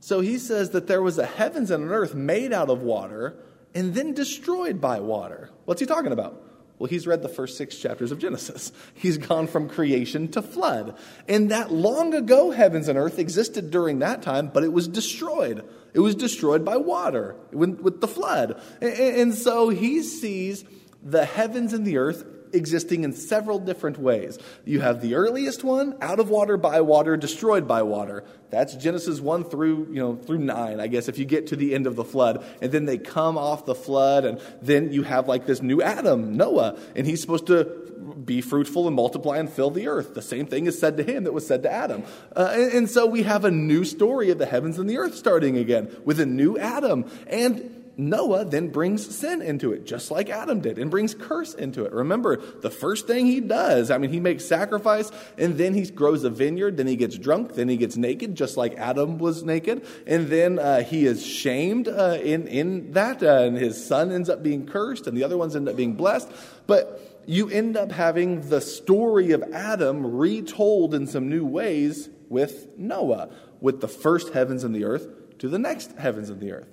So 0.00 0.20
he 0.20 0.38
says 0.38 0.70
that 0.70 0.86
there 0.86 1.02
was 1.02 1.18
a 1.18 1.26
heavens 1.26 1.70
and 1.70 1.84
an 1.84 1.90
earth 1.90 2.14
made 2.14 2.52
out 2.52 2.70
of 2.70 2.82
water 2.82 3.36
and 3.74 3.94
then 3.94 4.14
destroyed 4.14 4.80
by 4.80 5.00
water. 5.00 5.50
What's 5.64 5.80
he 5.80 5.86
talking 5.86 6.12
about? 6.12 6.42
Well, 6.78 6.88
he's 6.88 7.06
read 7.06 7.22
the 7.22 7.28
first 7.28 7.56
six 7.56 7.76
chapters 7.76 8.12
of 8.12 8.20
Genesis. 8.20 8.70
He's 8.94 9.18
gone 9.18 9.48
from 9.48 9.68
creation 9.68 10.28
to 10.28 10.42
flood. 10.42 10.96
And 11.26 11.50
that 11.50 11.72
long 11.72 12.14
ago 12.14 12.52
heavens 12.52 12.86
and 12.86 12.96
earth 12.96 13.18
existed 13.18 13.72
during 13.72 13.98
that 13.98 14.22
time, 14.22 14.48
but 14.54 14.62
it 14.62 14.72
was 14.72 14.86
destroyed. 14.86 15.68
It 15.92 15.98
was 15.98 16.14
destroyed 16.14 16.64
by 16.64 16.76
water 16.76 17.34
with, 17.50 18.00
the 18.00 18.06
flood. 18.06 18.62
And 18.80 19.34
so 19.34 19.70
he 19.70 20.02
sees 20.02 20.64
the 21.02 21.24
heavens 21.24 21.72
and 21.72 21.84
the 21.84 21.98
earth 21.98 22.24
existing 22.52 23.04
in 23.04 23.12
several 23.12 23.58
different 23.58 23.98
ways. 23.98 24.38
You 24.64 24.80
have 24.80 25.00
the 25.00 25.14
earliest 25.14 25.64
one, 25.64 25.96
out 26.00 26.20
of 26.20 26.30
water, 26.30 26.56
by 26.56 26.80
water, 26.80 27.16
destroyed 27.16 27.66
by 27.66 27.82
water. 27.82 28.24
That's 28.50 28.74
Genesis 28.74 29.20
1 29.20 29.44
through, 29.44 29.88
you 29.90 30.00
know, 30.00 30.16
through 30.16 30.38
9, 30.38 30.80
I 30.80 30.86
guess, 30.86 31.08
if 31.08 31.18
you 31.18 31.24
get 31.24 31.48
to 31.48 31.56
the 31.56 31.74
end 31.74 31.86
of 31.86 31.96
the 31.96 32.04
flood. 32.04 32.44
And 32.62 32.72
then 32.72 32.86
they 32.86 32.98
come 32.98 33.36
off 33.36 33.66
the 33.66 33.74
flood, 33.74 34.24
and 34.24 34.40
then 34.62 34.92
you 34.92 35.02
have 35.02 35.28
like 35.28 35.46
this 35.46 35.62
new 35.62 35.82
Adam, 35.82 36.36
Noah, 36.36 36.78
and 36.96 37.06
he's 37.06 37.20
supposed 37.20 37.46
to 37.48 37.88
be 38.24 38.40
fruitful 38.40 38.86
and 38.86 38.96
multiply 38.96 39.38
and 39.38 39.50
fill 39.50 39.70
the 39.70 39.88
earth. 39.88 40.14
The 40.14 40.22
same 40.22 40.46
thing 40.46 40.66
is 40.66 40.78
said 40.78 40.96
to 40.96 41.02
him 41.02 41.24
that 41.24 41.32
was 41.32 41.46
said 41.46 41.62
to 41.64 41.70
Adam. 41.70 42.04
Uh, 42.34 42.50
and, 42.52 42.72
and 42.72 42.90
so 42.90 43.06
we 43.06 43.22
have 43.24 43.44
a 43.44 43.50
new 43.50 43.84
story 43.84 44.30
of 44.30 44.38
the 44.38 44.46
heavens 44.46 44.78
and 44.78 44.88
the 44.88 44.98
earth 44.98 45.14
starting 45.14 45.56
again 45.56 45.94
with 46.04 46.20
a 46.20 46.26
new 46.26 46.58
Adam. 46.58 47.10
And 47.26 47.77
Noah 48.00 48.44
then 48.44 48.68
brings 48.68 49.16
sin 49.16 49.42
into 49.42 49.72
it, 49.72 49.84
just 49.84 50.12
like 50.12 50.30
Adam 50.30 50.60
did, 50.60 50.78
and 50.78 50.88
brings 50.88 51.16
curse 51.16 51.52
into 51.52 51.84
it. 51.84 51.92
Remember, 51.92 52.36
the 52.36 52.70
first 52.70 53.08
thing 53.08 53.26
he 53.26 53.40
does, 53.40 53.90
I 53.90 53.98
mean, 53.98 54.10
he 54.10 54.20
makes 54.20 54.44
sacrifice, 54.44 55.10
and 55.36 55.58
then 55.58 55.74
he 55.74 55.84
grows 55.90 56.22
a 56.22 56.30
vineyard, 56.30 56.76
then 56.76 56.86
he 56.86 56.94
gets 56.94 57.18
drunk, 57.18 57.54
then 57.54 57.68
he 57.68 57.76
gets 57.76 57.96
naked, 57.96 58.36
just 58.36 58.56
like 58.56 58.76
Adam 58.76 59.18
was 59.18 59.42
naked, 59.42 59.84
and 60.06 60.28
then 60.28 60.60
uh, 60.60 60.84
he 60.84 61.06
is 61.06 61.26
shamed 61.26 61.88
uh, 61.88 62.18
in, 62.22 62.46
in 62.46 62.92
that, 62.92 63.20
uh, 63.20 63.42
and 63.42 63.56
his 63.56 63.84
son 63.84 64.12
ends 64.12 64.30
up 64.30 64.44
being 64.44 64.64
cursed, 64.64 65.08
and 65.08 65.16
the 65.16 65.24
other 65.24 65.36
ones 65.36 65.56
end 65.56 65.68
up 65.68 65.74
being 65.74 65.94
blessed. 65.94 66.30
But 66.68 67.22
you 67.26 67.50
end 67.50 67.76
up 67.76 67.90
having 67.90 68.48
the 68.48 68.60
story 68.60 69.32
of 69.32 69.42
Adam 69.52 70.16
retold 70.16 70.94
in 70.94 71.08
some 71.08 71.28
new 71.28 71.44
ways 71.44 72.10
with 72.28 72.68
Noah, 72.78 73.30
with 73.60 73.80
the 73.80 73.88
first 73.88 74.32
heavens 74.32 74.62
and 74.62 74.72
the 74.72 74.84
earth 74.84 75.08
to 75.38 75.48
the 75.48 75.58
next 75.58 75.98
heavens 75.98 76.30
and 76.30 76.40
the 76.40 76.52
earth. 76.52 76.68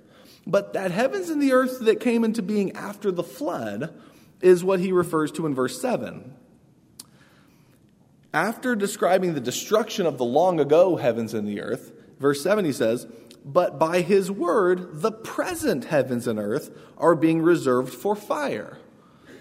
But 0.47 0.73
that 0.73 0.91
heavens 0.91 1.29
and 1.29 1.41
the 1.41 1.53
earth 1.53 1.79
that 1.81 1.99
came 1.99 2.23
into 2.23 2.41
being 2.41 2.73
after 2.73 3.11
the 3.11 3.23
flood 3.23 3.93
is 4.41 4.63
what 4.63 4.79
he 4.79 4.91
refers 4.91 5.31
to 5.33 5.45
in 5.45 5.55
verse 5.55 5.81
7. 5.81 6.33
After 8.33 8.75
describing 8.75 9.33
the 9.33 9.39
destruction 9.39 10.05
of 10.05 10.17
the 10.17 10.25
long 10.25 10.59
ago 10.59 10.97
heavens 10.97 11.33
and 11.33 11.47
the 11.47 11.61
earth, 11.61 11.93
verse 12.19 12.43
7 12.43 12.65
he 12.65 12.73
says, 12.73 13.07
But 13.43 13.79
by 13.79 14.01
his 14.01 14.29
word, 14.29 15.01
the 15.01 15.11
present 15.11 15.85
heavens 15.85 16.27
and 16.27 16.37
earth 16.37 16.69
are 16.97 17.15
being 17.15 17.41
reserved 17.41 17.93
for 17.93 18.15
fire. 18.15 18.77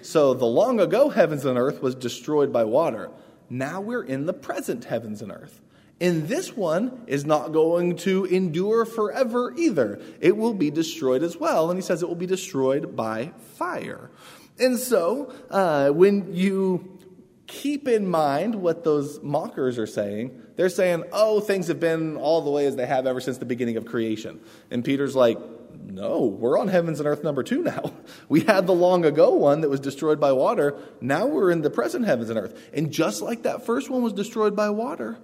So 0.00 0.32
the 0.32 0.44
long 0.44 0.80
ago 0.80 1.08
heavens 1.08 1.44
and 1.44 1.58
earth 1.58 1.82
was 1.82 1.94
destroyed 1.94 2.52
by 2.52 2.64
water. 2.64 3.10
Now 3.50 3.80
we're 3.80 4.04
in 4.04 4.26
the 4.26 4.32
present 4.32 4.84
heavens 4.84 5.22
and 5.22 5.32
earth. 5.32 5.60
And 6.00 6.28
this 6.28 6.56
one 6.56 7.04
is 7.06 7.24
not 7.24 7.52
going 7.52 7.96
to 7.98 8.24
endure 8.24 8.84
forever 8.84 9.54
either. 9.56 10.00
It 10.20 10.36
will 10.36 10.54
be 10.54 10.70
destroyed 10.70 11.22
as 11.22 11.36
well. 11.36 11.70
And 11.70 11.78
he 11.78 11.82
says 11.82 12.02
it 12.02 12.08
will 12.08 12.16
be 12.16 12.26
destroyed 12.26 12.96
by 12.96 13.32
fire. 13.56 14.10
And 14.58 14.78
so, 14.78 15.32
uh, 15.50 15.90
when 15.90 16.34
you 16.34 16.98
keep 17.46 17.88
in 17.88 18.08
mind 18.08 18.54
what 18.54 18.84
those 18.84 19.22
mockers 19.22 19.78
are 19.78 19.86
saying, 19.86 20.40
they're 20.56 20.68
saying, 20.68 21.04
oh, 21.12 21.40
things 21.40 21.68
have 21.68 21.80
been 21.80 22.16
all 22.16 22.42
the 22.42 22.50
way 22.50 22.66
as 22.66 22.76
they 22.76 22.86
have 22.86 23.06
ever 23.06 23.20
since 23.20 23.38
the 23.38 23.44
beginning 23.44 23.76
of 23.76 23.84
creation. 23.84 24.40
And 24.70 24.84
Peter's 24.84 25.16
like, 25.16 25.38
no, 25.82 26.24
we're 26.24 26.58
on 26.58 26.68
heavens 26.68 27.00
and 27.00 27.08
earth 27.08 27.24
number 27.24 27.42
two 27.42 27.62
now. 27.62 27.92
We 28.28 28.40
had 28.40 28.66
the 28.66 28.72
long 28.72 29.04
ago 29.04 29.30
one 29.30 29.60
that 29.60 29.68
was 29.68 29.80
destroyed 29.80 30.20
by 30.20 30.32
water. 30.32 30.76
Now 31.00 31.26
we're 31.26 31.50
in 31.50 31.62
the 31.62 31.70
present 31.70 32.04
heavens 32.06 32.30
and 32.30 32.38
earth. 32.38 32.70
And 32.72 32.90
just 32.90 33.22
like 33.22 33.42
that 33.42 33.66
first 33.66 33.90
one 33.90 34.02
was 34.02 34.12
destroyed 34.12 34.56
by 34.56 34.70
water, 34.70 35.18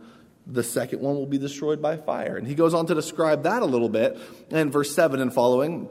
the 0.52 0.62
second 0.62 1.00
one 1.00 1.14
will 1.14 1.26
be 1.26 1.38
destroyed 1.38 1.80
by 1.80 1.96
fire. 1.96 2.36
And 2.36 2.46
he 2.46 2.54
goes 2.54 2.74
on 2.74 2.86
to 2.86 2.94
describe 2.94 3.44
that 3.44 3.62
a 3.62 3.66
little 3.66 3.88
bit 3.88 4.18
in 4.50 4.70
verse 4.70 4.94
7 4.94 5.20
and 5.20 5.32
following 5.32 5.88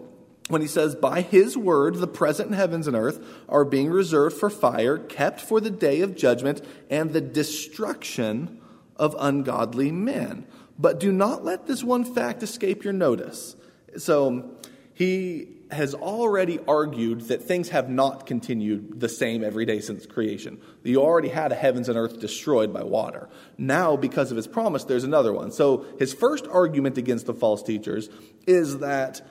when 0.50 0.62
he 0.62 0.68
says, 0.68 0.96
By 0.96 1.22
his 1.22 1.56
word, 1.56 1.96
the 1.96 2.08
present 2.08 2.54
heavens 2.54 2.88
and 2.88 2.96
earth 2.96 3.24
are 3.48 3.64
being 3.64 3.90
reserved 3.90 4.36
for 4.36 4.50
fire, 4.50 4.98
kept 4.98 5.40
for 5.40 5.62
the 5.62 5.70
day 5.70 6.02
of 6.02 6.16
judgment 6.16 6.62
and 6.90 7.12
the 7.12 7.22
destruction 7.22 8.60
of 8.96 9.16
ungodly 9.18 9.92
men. 9.92 10.46
But 10.78 11.00
do 11.00 11.12
not 11.12 11.46
let 11.46 11.68
this 11.68 11.84
one 11.84 12.04
fact 12.04 12.44
escape 12.44 12.84
your 12.84 12.94
notice. 12.94 13.56
So 13.98 14.52
he 14.94 15.59
has 15.72 15.94
already 15.94 16.60
argued 16.68 17.22
that 17.22 17.44
things 17.44 17.70
have 17.70 17.90
not 17.90 18.26
continued 18.26 19.00
the 19.00 19.10
same 19.10 19.44
every 19.44 19.66
day 19.66 19.80
since 19.80 20.06
creation. 20.06 20.60
You 20.84 21.02
already 21.02 21.30
had 21.30 21.52
a 21.52 21.56
heavens 21.56 21.90
and 21.90 21.98
earth 21.98 22.20
destroyed 22.20 22.74
by 22.74 22.84
water. 22.84 23.30
Now, 23.58 23.96
because 23.96 24.32
of 24.32 24.38
his 24.38 24.48
promise, 24.48 24.86
there's 24.86 25.04
another 25.04 25.32
one. 25.32 25.52
So 25.52 25.86
his 26.00 26.14
first 26.14 26.48
argument 26.48 26.98
against 26.98 27.28
the 27.28 27.36
false 27.36 27.62
teachers 27.62 28.10
is 28.48 28.80
that 28.80 29.22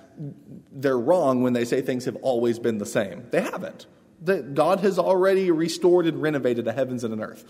they're 0.70 0.98
wrong 0.98 1.42
when 1.42 1.55
they 1.55 1.64
say 1.64 1.83
things 1.83 2.05
have 2.05 2.16
always 2.16 2.59
been 2.59 2.79
the 2.79 2.87
same. 2.87 3.27
They 3.31 3.40
haven't. 3.40 3.87
That 4.22 4.55
God 4.55 4.81
has 4.81 4.98
already 4.98 5.51
restored 5.51 6.07
and 6.07 6.22
renovated 6.22 6.64
the 6.64 6.72
heavens 6.72 7.03
and 7.03 7.12
an 7.12 7.20
earth. 7.20 7.44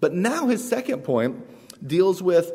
But 0.00 0.14
now 0.14 0.48
his 0.48 0.66
second 0.66 1.02
point 1.04 1.46
deals 1.86 2.22
with 2.22 2.52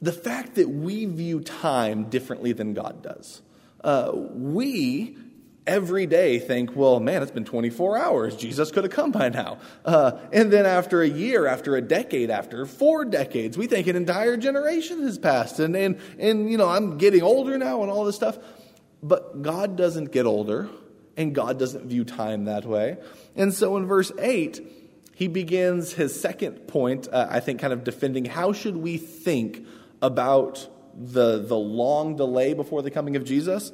the 0.00 0.12
fact 0.12 0.56
that 0.56 0.68
we 0.68 1.06
view 1.06 1.40
time 1.40 2.10
differently 2.10 2.52
than 2.52 2.74
God 2.74 3.02
does. 3.02 3.40
Uh, 3.82 4.12
we 4.14 5.16
every 5.66 6.06
day 6.06 6.38
think, 6.38 6.76
well, 6.76 7.00
man, 7.00 7.22
it's 7.22 7.32
been 7.32 7.44
24 7.44 7.98
hours. 7.98 8.36
Jesus 8.36 8.70
could 8.70 8.84
have 8.84 8.92
come 8.92 9.10
by 9.10 9.28
now. 9.28 9.58
Uh, 9.84 10.12
and 10.32 10.52
then 10.52 10.64
after 10.64 11.02
a 11.02 11.08
year, 11.08 11.46
after 11.46 11.76
a 11.76 11.82
decade, 11.82 12.30
after 12.30 12.66
four 12.66 13.04
decades, 13.04 13.58
we 13.58 13.66
think 13.66 13.86
an 13.88 13.96
entire 13.96 14.36
generation 14.36 15.02
has 15.02 15.18
passed. 15.18 15.58
And, 15.58 15.76
and, 15.76 15.98
and, 16.18 16.50
you 16.50 16.56
know, 16.56 16.68
I'm 16.68 16.98
getting 16.98 17.22
older 17.22 17.58
now 17.58 17.82
and 17.82 17.90
all 17.90 18.04
this 18.04 18.16
stuff. 18.16 18.38
But 19.02 19.42
God 19.42 19.76
doesn't 19.76 20.12
get 20.12 20.26
older, 20.26 20.68
and 21.16 21.34
God 21.34 21.58
doesn't 21.58 21.86
view 21.86 22.04
time 22.04 22.44
that 22.46 22.64
way. 22.64 22.96
And 23.34 23.52
so 23.52 23.76
in 23.76 23.86
verse 23.86 24.10
8, 24.18 24.60
he 25.14 25.28
begins 25.28 25.92
his 25.92 26.18
second 26.18 26.66
point, 26.68 27.08
uh, 27.10 27.26
I 27.28 27.40
think, 27.40 27.60
kind 27.60 27.72
of 27.72 27.84
defending 27.84 28.24
how 28.24 28.52
should 28.52 28.76
we 28.76 28.96
think 28.96 29.66
about 30.00 30.68
the, 30.98 31.38
the 31.38 31.56
long 31.56 32.16
delay 32.16 32.54
before 32.54 32.82
the 32.82 32.90
coming 32.90 33.16
of 33.16 33.24
Jesus, 33.24 33.72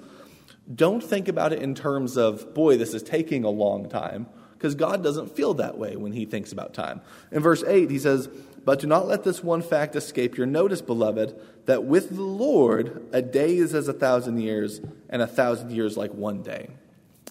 don't 0.72 1.02
think 1.02 1.28
about 1.28 1.52
it 1.52 1.62
in 1.62 1.74
terms 1.74 2.16
of, 2.16 2.54
boy, 2.54 2.76
this 2.76 2.94
is 2.94 3.02
taking 3.02 3.44
a 3.44 3.50
long 3.50 3.88
time, 3.88 4.26
because 4.52 4.74
God 4.74 5.02
doesn't 5.02 5.34
feel 5.34 5.54
that 5.54 5.76
way 5.76 5.96
when 5.96 6.12
he 6.12 6.24
thinks 6.24 6.52
about 6.52 6.72
time. 6.72 7.00
In 7.30 7.42
verse 7.42 7.64
8, 7.64 7.90
he 7.90 7.98
says, 7.98 8.28
But 8.64 8.78
do 8.78 8.86
not 8.86 9.08
let 9.08 9.24
this 9.24 9.42
one 9.42 9.62
fact 9.62 9.96
escape 9.96 10.36
your 10.36 10.46
notice, 10.46 10.80
beloved, 10.80 11.40
that 11.66 11.84
with 11.84 12.14
the 12.14 12.22
Lord 12.22 13.08
a 13.12 13.22
day 13.22 13.56
is 13.56 13.74
as 13.74 13.88
a 13.88 13.92
thousand 13.92 14.38
years, 14.38 14.80
and 15.08 15.20
a 15.20 15.26
thousand 15.26 15.72
years 15.72 15.96
like 15.96 16.14
one 16.14 16.42
day. 16.42 16.70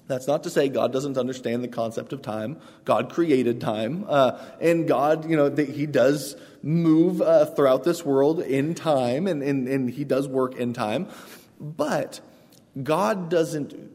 That's 0.07 0.27
not 0.27 0.43
to 0.43 0.49
say 0.49 0.67
God 0.67 0.91
doesn't 0.91 1.17
understand 1.17 1.63
the 1.63 1.67
concept 1.67 2.11
of 2.13 2.21
time. 2.21 2.57
God 2.85 3.11
created 3.11 3.61
time, 3.61 4.05
uh, 4.07 4.39
and 4.59 4.87
God, 4.87 5.29
you 5.29 5.37
know, 5.37 5.49
the, 5.49 5.63
He 5.63 5.85
does 5.85 6.35
move 6.61 7.21
uh, 7.21 7.45
throughout 7.45 7.83
this 7.83 8.05
world 8.05 8.41
in 8.41 8.75
time, 8.75 9.27
and, 9.27 9.41
and, 9.41 9.67
and 9.67 9.89
He 9.89 10.03
does 10.03 10.27
work 10.27 10.55
in 10.55 10.73
time. 10.73 11.07
But 11.59 12.19
God 12.81 13.29
doesn't. 13.29 13.91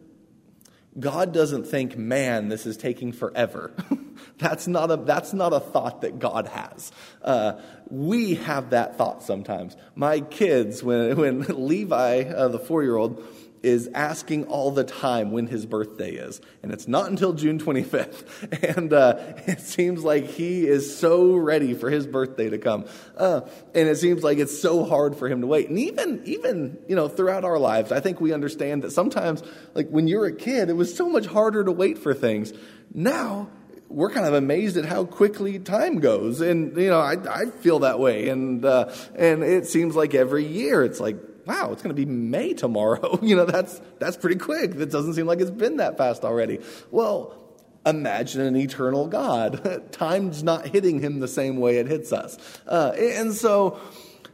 God 0.99 1.35
doesn't 1.35 1.67
think, 1.67 1.99
man, 1.99 2.49
this 2.49 2.65
is 2.65 2.79
taking 2.79 3.13
forever. 3.13 3.71
that's, 4.39 4.67
not 4.67 4.91
a, 4.91 4.97
that's 4.97 5.35
not 5.35 5.53
a 5.53 5.61
thought 5.61 6.01
that 6.01 6.19
God 6.19 6.47
has. 6.49 6.91
Uh, 7.21 7.61
we 7.91 8.37
have 8.37 8.71
that 8.71 8.97
thought 8.97 9.23
sometimes. 9.23 9.77
My 9.95 10.21
kids, 10.21 10.83
when, 10.83 11.17
when 11.17 11.41
Levi, 11.67 12.23
uh, 12.23 12.49
the 12.49 12.59
four 12.59 12.83
year 12.83 12.97
old, 12.97 13.23
is 13.67 13.91
asking 13.95 14.45
all 14.45 14.71
the 14.71 14.85
time 14.85 15.33
when 15.33 15.49
his 15.49 15.67
birthday 15.67 16.13
is. 16.13 16.41
And 16.63 16.73
it's 16.73 16.87
not 16.87 17.11
until 17.11 17.33
June 17.33 17.59
25th. 17.59 18.25
And 18.77 18.93
uh, 18.93 19.17
it 19.47 19.61
seems 19.61 20.05
like 20.05 20.27
he 20.27 20.67
is 20.67 20.97
so 20.97 21.35
ready 21.35 21.75
for 21.75 21.91
his 21.91 22.07
birthday 22.07 22.49
to 22.49 22.59
come. 22.59 22.87
Uh, 23.17 23.41
and 23.75 23.89
it 23.89 23.97
seems 23.97 24.23
like 24.23 24.39
it's 24.39 24.61
so 24.61 24.85
hard 24.85 25.17
for 25.17 25.29
him 25.29 25.41
to 25.41 25.47
wait. 25.47 25.69
And 25.69 25.79
even, 25.79 26.23
even, 26.25 26.79
you 26.87 26.95
know, 26.95 27.09
throughout 27.09 27.45
our 27.45 27.59
lives, 27.59 27.91
I 27.91 28.01
think 28.01 28.21
we 28.21 28.33
understand 28.33 28.85
that 28.85 28.93
sometimes, 28.93 29.43
like 29.75 29.89
when 29.89 30.07
you're 30.07 30.27
a 30.27 30.35
kid, 30.35 30.69
it 30.69 30.75
was 30.75 30.95
so 30.95 31.09
much 31.09 31.27
harder 31.27 31.65
to 31.65 31.73
wait 31.73 31.99
for 31.99 32.15
things. 32.15 32.53
Now, 32.95 33.49
we're 33.89 34.11
kind 34.11 34.27
of 34.27 34.35
amazed 34.35 34.77
at 34.77 34.85
how 34.85 35.05
quickly 35.05 35.59
time 35.59 35.99
goes. 35.99 36.41
And, 36.41 36.77
you 36.77 36.91
know, 36.91 37.01
I, 37.01 37.17
I 37.29 37.47
feel 37.47 37.81
that 37.81 37.99
way. 37.99 38.29
And, 38.29 38.65
uh, 38.65 38.93
and 39.17 39.43
it 39.43 39.67
seems 39.67 39.97
like 39.97 40.15
every 40.15 40.47
year 40.47 40.85
it's 40.85 41.01
like, 41.01 41.17
wow, 41.47 41.71
it's 41.73 41.83
going 41.83 41.95
to 41.95 42.07
be 42.07 42.07
May 42.07 42.53
tomorrow. 42.53 43.19
you 43.23 43.37
know, 43.37 43.45
that's, 43.45 43.81
that's 43.99 44.17
pretty 44.17 44.37
quick. 44.37 44.75
That 44.75 44.91
doesn't 44.91 45.15
seem 45.15 45.27
like 45.27 45.41
it's 45.41 45.51
been 45.51 45.79
that 45.79 45.97
fast 45.97 46.25
already. 46.25 46.61
Well, 46.91 47.39
imagine 47.87 48.41
an 48.43 48.57
eternal 48.57 49.07
God. 49.07 49.89
Time's 49.93 50.43
not 50.43 50.67
hitting 50.67 51.01
him 51.01 51.21
the 51.21 51.29
same 51.29 51.59
way 51.59 51.77
it 51.77 51.87
hits 51.87 52.13
us. 52.13 52.37
Uh, 52.67 52.93
and 52.97 53.33
so, 53.33 53.81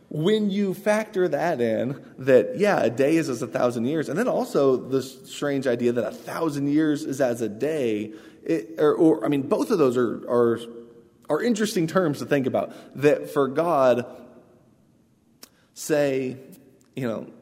when 0.08 0.50
you 0.50 0.74
factor 0.74 1.26
that 1.28 1.60
in, 1.60 1.98
that, 2.18 2.58
yeah, 2.58 2.80
a 2.82 2.90
day 2.90 3.16
is 3.16 3.30
as 3.30 3.40
a 3.40 3.46
thousand 3.46 3.86
years, 3.86 4.10
and 4.10 4.18
then 4.18 4.28
also 4.28 4.76
the 4.76 5.02
strange 5.02 5.66
idea 5.66 5.90
that 5.92 6.06
a 6.06 6.10
thousand 6.10 6.68
years 6.68 7.04
is 7.04 7.18
as 7.22 7.40
a 7.40 7.48
day, 7.48 8.12
it, 8.44 8.74
or, 8.76 8.94
or, 8.94 9.24
I 9.24 9.28
mean, 9.28 9.42
both 9.42 9.70
of 9.70 9.78
those 9.78 9.96
are, 9.96 10.16
are, 10.28 10.60
are 11.30 11.42
interesting 11.42 11.86
terms 11.86 12.18
to 12.18 12.26
think 12.26 12.46
about. 12.46 12.74
That 13.00 13.30
for 13.30 13.48
God, 13.48 14.04
say, 15.72 16.36
you 16.94 17.08
know, 17.08 17.32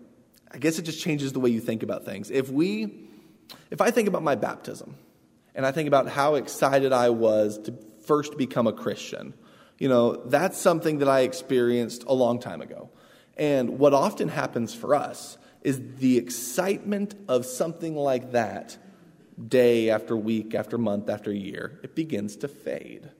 I 0.52 0.58
guess 0.58 0.78
it 0.78 0.82
just 0.82 1.00
changes 1.00 1.32
the 1.32 1.40
way 1.40 1.50
you 1.50 1.60
think 1.60 1.82
about 1.82 2.04
things. 2.04 2.30
If 2.30 2.50
we, 2.50 3.08
if 3.70 3.80
I 3.80 3.90
think 3.90 4.08
about 4.08 4.22
my 4.22 4.34
baptism, 4.34 4.96
and 5.54 5.66
I 5.66 5.72
think 5.72 5.88
about 5.88 6.08
how 6.08 6.36
excited 6.36 6.92
I 6.92 7.10
was 7.10 7.58
to 7.58 7.74
first 8.04 8.36
become 8.36 8.66
a 8.66 8.72
Christian, 8.72 9.34
you 9.78 9.88
know, 9.88 10.16
that's 10.26 10.58
something 10.58 10.98
that 10.98 11.08
I 11.08 11.20
experienced 11.20 12.04
a 12.06 12.14
long 12.14 12.38
time 12.38 12.60
ago. 12.60 12.90
And 13.36 13.78
what 13.78 13.94
often 13.94 14.28
happens 14.28 14.74
for 14.74 14.94
us 14.94 15.38
is 15.62 15.80
the 15.96 16.18
excitement 16.18 17.14
of 17.28 17.46
something 17.46 17.96
like 17.96 18.32
that, 18.32 18.76
day 19.48 19.90
after 19.90 20.16
week, 20.16 20.54
after 20.54 20.76
month, 20.76 21.08
after 21.08 21.32
year, 21.32 21.80
it 21.82 21.94
begins 21.94 22.36
to 22.36 22.48
fade. 22.48 23.10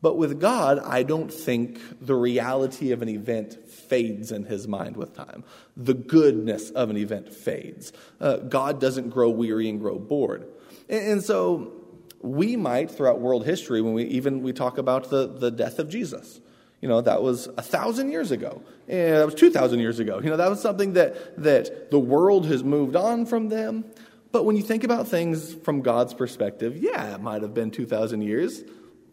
But 0.00 0.16
with 0.16 0.40
God, 0.40 0.78
I 0.78 1.02
don't 1.02 1.32
think 1.32 1.80
the 2.00 2.14
reality 2.14 2.92
of 2.92 3.02
an 3.02 3.08
event 3.08 3.68
fades 3.68 4.30
in 4.30 4.44
his 4.44 4.68
mind 4.68 4.96
with 4.96 5.14
time. 5.14 5.42
The 5.76 5.94
goodness 5.94 6.70
of 6.70 6.90
an 6.90 6.96
event 6.96 7.32
fades. 7.32 7.92
Uh, 8.20 8.36
God 8.36 8.80
doesn't 8.80 9.10
grow 9.10 9.28
weary 9.28 9.68
and 9.68 9.80
grow 9.80 9.98
bored. 9.98 10.46
And, 10.88 11.12
and, 11.12 11.22
so 11.24 11.72
we 12.20 12.54
might, 12.56 12.92
throughout 12.92 13.20
world 13.20 13.44
history, 13.44 13.80
when 13.80 13.94
we 13.94 14.04
even 14.04 14.42
we 14.42 14.52
talk 14.52 14.78
about 14.78 15.10
the, 15.10 15.26
the 15.26 15.50
death 15.50 15.80
of 15.80 15.88
Jesus, 15.88 16.40
you 16.80 16.88
know, 16.88 17.00
that 17.00 17.22
was 17.22 17.48
a 17.56 17.62
thousand 17.62 18.12
years 18.12 18.30
ago. 18.30 18.62
That 18.86 19.24
was 19.24 19.34
2,000 19.34 19.80
years 19.80 19.98
ago. 19.98 20.20
You 20.22 20.30
know, 20.30 20.36
that 20.36 20.48
was 20.48 20.62
something 20.62 20.92
that, 20.92 21.42
that 21.42 21.90
the 21.90 21.98
world 21.98 22.46
has 22.46 22.62
moved 22.62 22.94
on 22.94 23.26
from 23.26 23.48
them. 23.48 23.84
But 24.30 24.44
when 24.44 24.56
you 24.56 24.62
think 24.62 24.84
about 24.84 25.08
things 25.08 25.54
from 25.54 25.82
God's 25.82 26.14
perspective, 26.14 26.76
yeah, 26.76 27.14
it 27.14 27.20
might 27.20 27.42
have 27.42 27.54
been 27.54 27.70
2,000 27.70 28.22
years, 28.22 28.62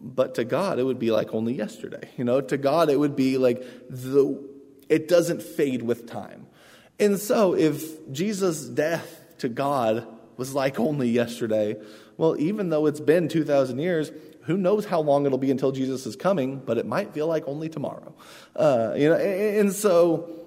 but 0.01 0.35
to 0.35 0.43
God, 0.43 0.79
it 0.79 0.83
would 0.83 0.99
be 0.99 1.11
like 1.11 1.33
only 1.33 1.53
yesterday. 1.53 2.09
You 2.17 2.23
know, 2.23 2.41
to 2.41 2.57
God, 2.57 2.89
it 2.89 2.99
would 2.99 3.15
be 3.15 3.37
like 3.37 3.63
the, 3.89 4.41
it 4.89 5.07
doesn't 5.07 5.41
fade 5.41 5.81
with 5.81 6.07
time. 6.07 6.47
And 6.99 7.19
so, 7.19 7.53
if 7.53 8.11
Jesus' 8.11 8.65
death 8.65 9.21
to 9.39 9.49
God 9.49 10.07
was 10.37 10.53
like 10.53 10.79
only 10.79 11.09
yesterday, 11.09 11.75
well, 12.17 12.37
even 12.39 12.69
though 12.69 12.85
it's 12.85 12.99
been 12.99 13.27
2,000 13.27 13.79
years, 13.79 14.11
who 14.43 14.57
knows 14.57 14.85
how 14.85 15.01
long 15.01 15.25
it'll 15.25 15.37
be 15.37 15.51
until 15.51 15.71
Jesus 15.71 16.05
is 16.05 16.15
coming, 16.15 16.59
but 16.59 16.77
it 16.77 16.85
might 16.85 17.13
feel 17.13 17.27
like 17.27 17.47
only 17.47 17.67
tomorrow. 17.67 18.13
Uh, 18.55 18.93
you 18.95 19.09
know, 19.09 19.15
and, 19.15 19.57
and 19.57 19.73
so 19.73 20.44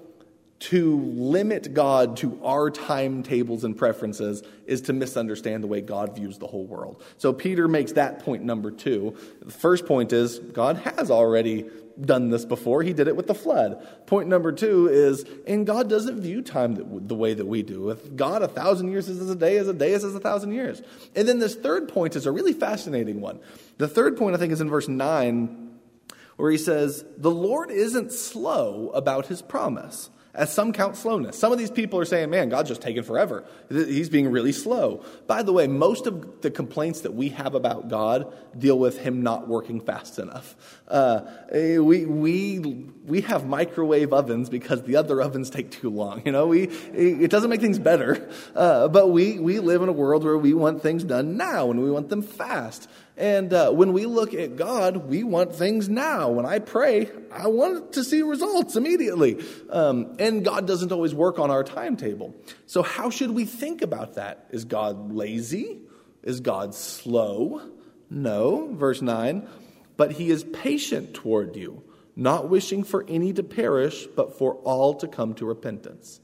to 0.59 0.99
limit 1.15 1.73
God 1.73 2.17
to 2.17 2.39
our 2.43 2.69
timetables 2.69 3.63
and 3.63 3.77
preferences 3.77 4.43
is 4.65 4.81
to 4.81 4.93
misunderstand 4.93 5.63
the 5.63 5.67
way 5.67 5.79
God 5.79 6.15
views 6.15 6.37
the 6.37 6.47
whole 6.47 6.65
world. 6.65 7.01
So 7.17 7.31
Peter 7.31 7.67
makes 7.67 7.93
that 7.93 8.19
point 8.19 8.43
number 8.43 8.69
two. 8.69 9.15
The 9.41 9.51
first 9.51 9.85
point 9.85 10.11
is 10.11 10.39
God 10.39 10.77
has 10.77 11.09
already 11.09 11.65
done 11.99 12.29
this 12.29 12.45
before. 12.45 12.83
He 12.83 12.93
did 12.93 13.07
it 13.07 13.15
with 13.15 13.27
the 13.27 13.33
flood. 13.35 13.85
Point 14.05 14.27
number 14.27 14.51
two 14.51 14.87
is, 14.87 15.25
and 15.47 15.65
God 15.65 15.89
doesn't 15.89 16.21
view 16.21 16.41
time 16.41 17.07
the 17.07 17.15
way 17.15 17.33
that 17.33 17.45
we 17.45 17.63
do. 17.63 17.81
With 17.81 18.17
God, 18.17 18.41
a 18.41 18.47
thousand 18.47 18.91
years 18.91 19.07
is 19.07 19.19
as 19.21 19.29
a 19.29 19.35
day, 19.35 19.57
as 19.57 19.67
a 19.67 19.73
day 19.73 19.93
is 19.93 20.03
as 20.03 20.15
a 20.15 20.19
thousand 20.19 20.51
years. 20.51 20.81
And 21.15 21.27
then 21.27 21.39
this 21.39 21.55
third 21.55 21.87
point 21.87 22.15
is 22.15 22.25
a 22.25 22.31
really 22.31 22.53
fascinating 22.53 23.21
one. 23.21 23.39
The 23.77 23.87
third 23.87 24.17
point, 24.17 24.35
I 24.35 24.39
think, 24.39 24.51
is 24.51 24.61
in 24.61 24.69
verse 24.69 24.87
9, 24.87 25.79
where 26.35 26.51
he 26.51 26.57
says, 26.57 27.03
The 27.17 27.31
Lord 27.31 27.71
isn't 27.71 28.11
slow 28.11 28.89
about 28.89 29.27
his 29.27 29.41
promise 29.41 30.09
as 30.39 30.53
some 30.53 30.71
count 30.71 30.95
slowness. 30.95 31.37
Some 31.37 31.51
of 31.51 31.59
these 31.59 31.69
people 31.69 31.99
are 31.99 32.05
saying, 32.05 32.29
man, 32.29 32.47
God's 32.47 32.69
just 32.69 32.81
taking 32.81 33.03
forever. 33.03 33.43
He's 33.67 34.09
being 34.09 34.31
really 34.31 34.53
slow. 34.53 35.03
By 35.27 35.43
the 35.43 35.51
way, 35.51 35.67
most 35.67 36.07
of 36.07 36.41
the 36.41 36.49
complaints 36.49 37.01
that 37.01 37.13
we 37.13 37.29
have 37.29 37.55
about 37.55 37.89
God 37.89 38.33
deal 38.57 38.79
with 38.79 38.97
Him 38.99 39.21
not 39.21 39.49
working 39.49 39.81
fast 39.81 40.17
enough. 40.17 40.55
Uh, 40.87 41.29
eh, 41.51 41.77
we, 41.79 42.05
we, 42.05 42.59
we 43.05 43.19
have 43.21 43.47
microwave 43.47 44.13
ovens 44.13 44.49
because 44.49 44.81
the 44.83 44.95
other 44.95 45.21
ovens 45.21 45.49
take 45.49 45.71
too 45.71 45.89
long. 45.89 46.21
You 46.29 46.31
know, 46.31 46.47
we, 46.47 46.67
it 46.67 47.31
doesn't 47.31 47.49
make 47.49 47.59
things 47.59 47.79
better, 47.79 48.29
uh, 48.55 48.87
but 48.87 49.09
we, 49.09 49.39
we 49.39 49.59
live 49.59 49.81
in 49.81 49.89
a 49.89 49.93
world 49.93 50.23
where 50.23 50.37
we 50.37 50.53
want 50.53 50.81
things 50.81 51.03
done 51.03 51.35
now 51.35 51.69
and 51.69 51.83
we 51.83 51.91
want 51.91 52.07
them 52.07 52.21
fast. 52.21 52.87
And 53.19 53.51
uh, 53.51 53.71
when 53.71 53.91
we 53.91 54.05
look 54.05 54.33
at 54.33 54.55
God, 54.55 54.95
we 55.09 55.23
want 55.23 55.53
things 55.53 55.89
now. 55.89 56.29
When 56.29 56.45
I 56.45 56.59
pray, 56.59 57.11
I 57.33 57.47
want 57.47 57.91
to 57.93 58.03
see 58.05 58.21
results 58.21 58.77
immediately. 58.77 59.43
Um, 59.69 60.15
and 60.19 60.43
God 60.45 60.65
doesn't 60.65 60.93
always 60.93 61.13
work 61.13 61.37
on 61.37 61.51
our 61.51 61.65
timetable. 61.65 62.33
So, 62.65 62.81
how 62.81 63.09
should 63.09 63.31
we 63.31 63.43
think 63.43 63.81
about 63.81 64.13
that? 64.13 64.47
Is 64.51 64.63
God 64.63 65.11
lazy? 65.11 65.81
Is 66.23 66.39
God 66.39 66.73
slow? 66.73 67.61
No. 68.09 68.73
Verse 68.73 69.01
9. 69.01 69.45
But 69.97 70.13
he 70.13 70.29
is 70.29 70.45
patient 70.45 71.13
toward 71.13 71.57
you, 71.57 71.83
not 72.15 72.47
wishing 72.47 72.85
for 72.85 73.03
any 73.09 73.33
to 73.33 73.43
perish, 73.43 74.07
but 74.15 74.37
for 74.37 74.53
all 74.63 74.93
to 74.93 75.09
come 75.09 75.33
to 75.33 75.45
repentance. 75.45 76.21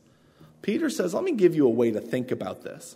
Peter 0.61 0.89
says, 0.89 1.13
Let 1.13 1.25
me 1.25 1.33
give 1.33 1.55
you 1.55 1.67
a 1.67 1.69
way 1.69 1.91
to 1.91 1.99
think 1.99 2.31
about 2.31 2.63
this. 2.63 2.95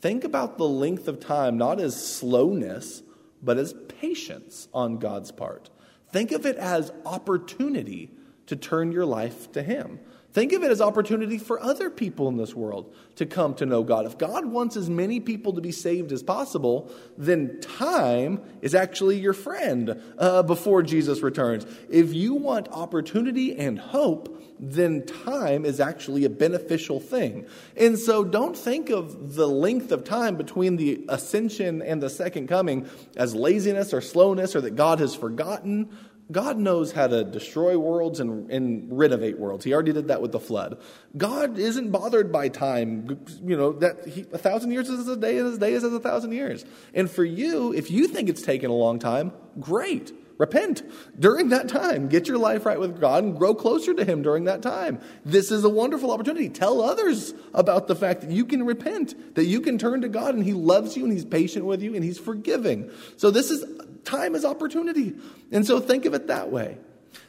Think 0.00 0.22
about 0.22 0.56
the 0.56 0.68
length 0.68 1.08
of 1.08 1.18
time, 1.18 1.58
not 1.58 1.80
as 1.80 2.00
slowness 2.00 3.02
but 3.42 3.58
as 3.58 3.74
patience 4.00 4.68
on 4.72 4.98
God's 4.98 5.32
part. 5.32 5.70
Think 6.12 6.32
of 6.32 6.46
it 6.46 6.56
as 6.56 6.92
opportunity 7.04 8.10
to 8.46 8.56
turn 8.56 8.92
your 8.92 9.06
life 9.06 9.52
to 9.52 9.62
Him. 9.62 10.00
Think 10.32 10.52
of 10.52 10.62
it 10.62 10.70
as 10.70 10.80
opportunity 10.80 11.38
for 11.38 11.60
other 11.60 11.90
people 11.90 12.28
in 12.28 12.36
this 12.36 12.54
world 12.54 12.94
to 13.16 13.26
come 13.26 13.54
to 13.54 13.66
know 13.66 13.82
God. 13.82 14.06
If 14.06 14.16
God 14.16 14.46
wants 14.46 14.76
as 14.76 14.88
many 14.88 15.18
people 15.18 15.54
to 15.54 15.60
be 15.60 15.72
saved 15.72 16.12
as 16.12 16.22
possible, 16.22 16.92
then 17.18 17.60
time 17.60 18.40
is 18.62 18.74
actually 18.74 19.18
your 19.18 19.32
friend 19.32 20.00
uh, 20.18 20.44
before 20.44 20.84
Jesus 20.84 21.20
returns. 21.20 21.66
If 21.88 22.14
you 22.14 22.34
want 22.34 22.68
opportunity 22.68 23.56
and 23.56 23.76
hope, 23.76 24.39
then 24.62 25.06
time 25.06 25.64
is 25.64 25.80
actually 25.80 26.24
a 26.24 26.30
beneficial 26.30 27.00
thing. 27.00 27.46
And 27.76 27.98
so 27.98 28.24
don't 28.24 28.56
think 28.56 28.90
of 28.90 29.34
the 29.34 29.48
length 29.48 29.90
of 29.90 30.04
time 30.04 30.36
between 30.36 30.76
the 30.76 31.04
ascension 31.08 31.80
and 31.80 32.02
the 32.02 32.10
second 32.10 32.48
coming 32.48 32.88
as 33.16 33.34
laziness 33.34 33.94
or 33.94 34.00
slowness 34.00 34.54
or 34.54 34.60
that 34.60 34.76
God 34.76 35.00
has 35.00 35.14
forgotten. 35.14 35.88
God 36.30 36.58
knows 36.58 36.92
how 36.92 37.08
to 37.08 37.24
destroy 37.24 37.76
worlds 37.76 38.20
and, 38.20 38.50
and 38.50 38.96
renovate 38.96 39.38
worlds. 39.38 39.64
He 39.64 39.72
already 39.72 39.92
did 39.92 40.08
that 40.08 40.22
with 40.22 40.30
the 40.30 40.38
flood. 40.38 40.80
God 41.16 41.58
isn't 41.58 41.90
bothered 41.90 42.30
by 42.30 42.48
time. 42.48 43.18
You 43.42 43.56
know, 43.56 43.72
that 43.72 44.06
he, 44.06 44.26
a 44.32 44.38
thousand 44.38 44.70
years 44.70 44.88
is 44.88 45.08
a 45.08 45.16
day, 45.16 45.38
and 45.38 45.52
a 45.52 45.58
day 45.58 45.72
is 45.72 45.82
as 45.82 45.92
a 45.92 45.98
thousand 45.98 46.32
years. 46.32 46.64
And 46.94 47.10
for 47.10 47.24
you, 47.24 47.72
if 47.72 47.90
you 47.90 48.06
think 48.06 48.28
it's 48.28 48.42
taken 48.42 48.70
a 48.70 48.74
long 48.74 49.00
time, 49.00 49.32
great. 49.58 50.12
Repent 50.40 50.82
during 51.20 51.50
that 51.50 51.68
time. 51.68 52.08
Get 52.08 52.26
your 52.26 52.38
life 52.38 52.64
right 52.64 52.80
with 52.80 52.98
God 52.98 53.24
and 53.24 53.36
grow 53.36 53.54
closer 53.54 53.92
to 53.92 54.06
Him 54.06 54.22
during 54.22 54.44
that 54.44 54.62
time. 54.62 54.98
This 55.22 55.50
is 55.50 55.64
a 55.64 55.68
wonderful 55.68 56.10
opportunity. 56.10 56.48
Tell 56.48 56.80
others 56.80 57.34
about 57.52 57.88
the 57.88 57.94
fact 57.94 58.22
that 58.22 58.30
you 58.30 58.46
can 58.46 58.64
repent, 58.64 59.34
that 59.34 59.44
you 59.44 59.60
can 59.60 59.76
turn 59.76 60.00
to 60.00 60.08
God 60.08 60.34
and 60.34 60.42
He 60.42 60.54
loves 60.54 60.96
you 60.96 61.04
and 61.04 61.12
He's 61.12 61.26
patient 61.26 61.66
with 61.66 61.82
you 61.82 61.94
and 61.94 62.02
He's 62.02 62.18
forgiving. 62.18 62.90
So 63.18 63.30
this 63.30 63.50
is 63.50 63.66
time 64.04 64.34
is 64.34 64.46
opportunity. 64.46 65.12
And 65.52 65.66
so 65.66 65.78
think 65.78 66.06
of 66.06 66.14
it 66.14 66.28
that 66.28 66.50
way. 66.50 66.78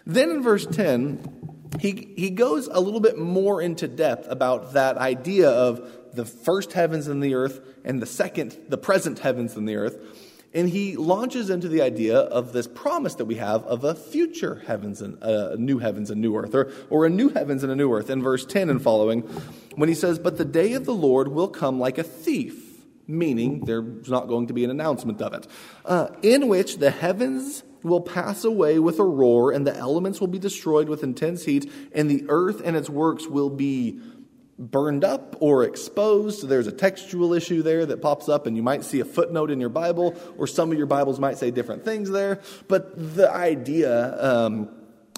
Then 0.06 0.30
in 0.30 0.42
verse 0.42 0.66
10, 0.66 1.52
he, 1.82 2.14
he 2.16 2.30
goes 2.30 2.68
a 2.68 2.80
little 2.80 3.02
bit 3.02 3.18
more 3.18 3.62
into 3.62 3.90
depth 3.90 4.26
about 4.30 4.72
that 4.72 4.98
idea 4.98 5.50
of 5.50 6.16
the 6.16 6.24
first 6.24 6.72
heavens 6.72 7.08
and 7.08 7.22
the 7.22 7.36
earth 7.36 7.60
and 7.84 8.02
the 8.02 8.06
second, 8.06 8.58
the 8.70 8.78
present 8.78 9.20
heavens 9.20 9.58
and 9.58 9.68
the 9.68 9.76
earth. 9.76 9.98
And 10.54 10.70
he 10.70 10.98
launches 10.98 11.50
into 11.50 11.70
the 11.70 11.82
idea 11.82 12.18
of 12.18 12.52
this 12.52 12.68
promise 12.68 13.16
that 13.16 13.26
we 13.26 13.36
have 13.36 13.64
of 13.64 13.84
a 13.84 13.96
future 13.96 14.62
heavens 14.68 15.02
and 15.02 15.22
uh, 15.24 15.56
new 15.58 15.80
heavens 15.80 16.12
and 16.12 16.20
new 16.20 16.36
earth, 16.36 16.54
or, 16.54 16.72
or 16.90 17.06
a 17.06 17.10
new 17.10 17.30
heavens 17.30 17.64
and 17.64 17.72
a 17.72 17.76
new 17.76 17.94
earth 17.94 18.10
in 18.10 18.22
verse 18.22 18.46
10 18.46 18.70
and 18.70 18.82
following, 18.82 19.22
when 19.76 19.88
he 19.88 19.96
says, 19.96 20.20
But 20.20 20.38
the 20.38 20.46
day 20.46 20.74
of 20.74 20.86
the 20.86 20.94
Lord 20.94 21.30
will 21.30 21.48
come 21.48 21.80
like 21.80 21.98
a 21.98 22.04
thief 22.04 22.72
meaning 23.08 23.66
there's 23.66 24.10
not 24.10 24.28
going 24.28 24.48
to 24.48 24.54
be 24.54 24.64
an 24.64 24.70
announcement 24.70 25.22
of 25.22 25.34
it, 25.34 25.48
uh, 25.86 26.08
in 26.22 26.48
which 26.48 26.78
the 26.78 26.92
heavens 26.92 27.64
will 27.84 28.02
pass 28.02 28.44
away 28.44 28.80
with 28.80 29.00
a 29.00 29.04
roar, 29.04 29.52
and 29.52 29.66
the 29.66 29.76
elements 29.76 30.20
will 30.20 30.28
be 30.28 30.40
destroyed 30.40 30.88
with 30.88 31.04
intense 31.04 31.46
heat, 31.46 31.72
and 31.94 32.10
the 32.10 32.24
earth 32.30 32.62
and 32.64 32.76
its 32.76 32.90
works 32.90 33.28
will 33.28 33.50
be 33.50 34.00
burned 34.62 35.04
up 35.04 35.36
or 35.40 35.64
exposed. 35.64 36.48
There's 36.48 36.68
a 36.68 36.72
textual 36.72 37.34
issue 37.34 37.64
there 37.64 37.86
that 37.88 38.02
pops 38.02 38.30
up, 38.30 38.46
and 38.46 38.56
you 38.56 38.62
might 38.62 38.86
see 38.86 39.00
a 39.00 39.06
footnote 39.06 39.50
in 39.50 39.60
your 39.60 39.70
Bible, 39.70 40.16
or 40.38 40.46
some 40.46 40.72
of 40.72 40.78
your 40.78 40.88
Bibles 40.88 41.20
might 41.20 41.38
say 41.38 41.50
different 41.50 41.84
things 41.84 42.12
there. 42.12 42.40
But 42.68 43.16
the 43.16 43.30
idea 43.30 44.24
um, 44.24 44.70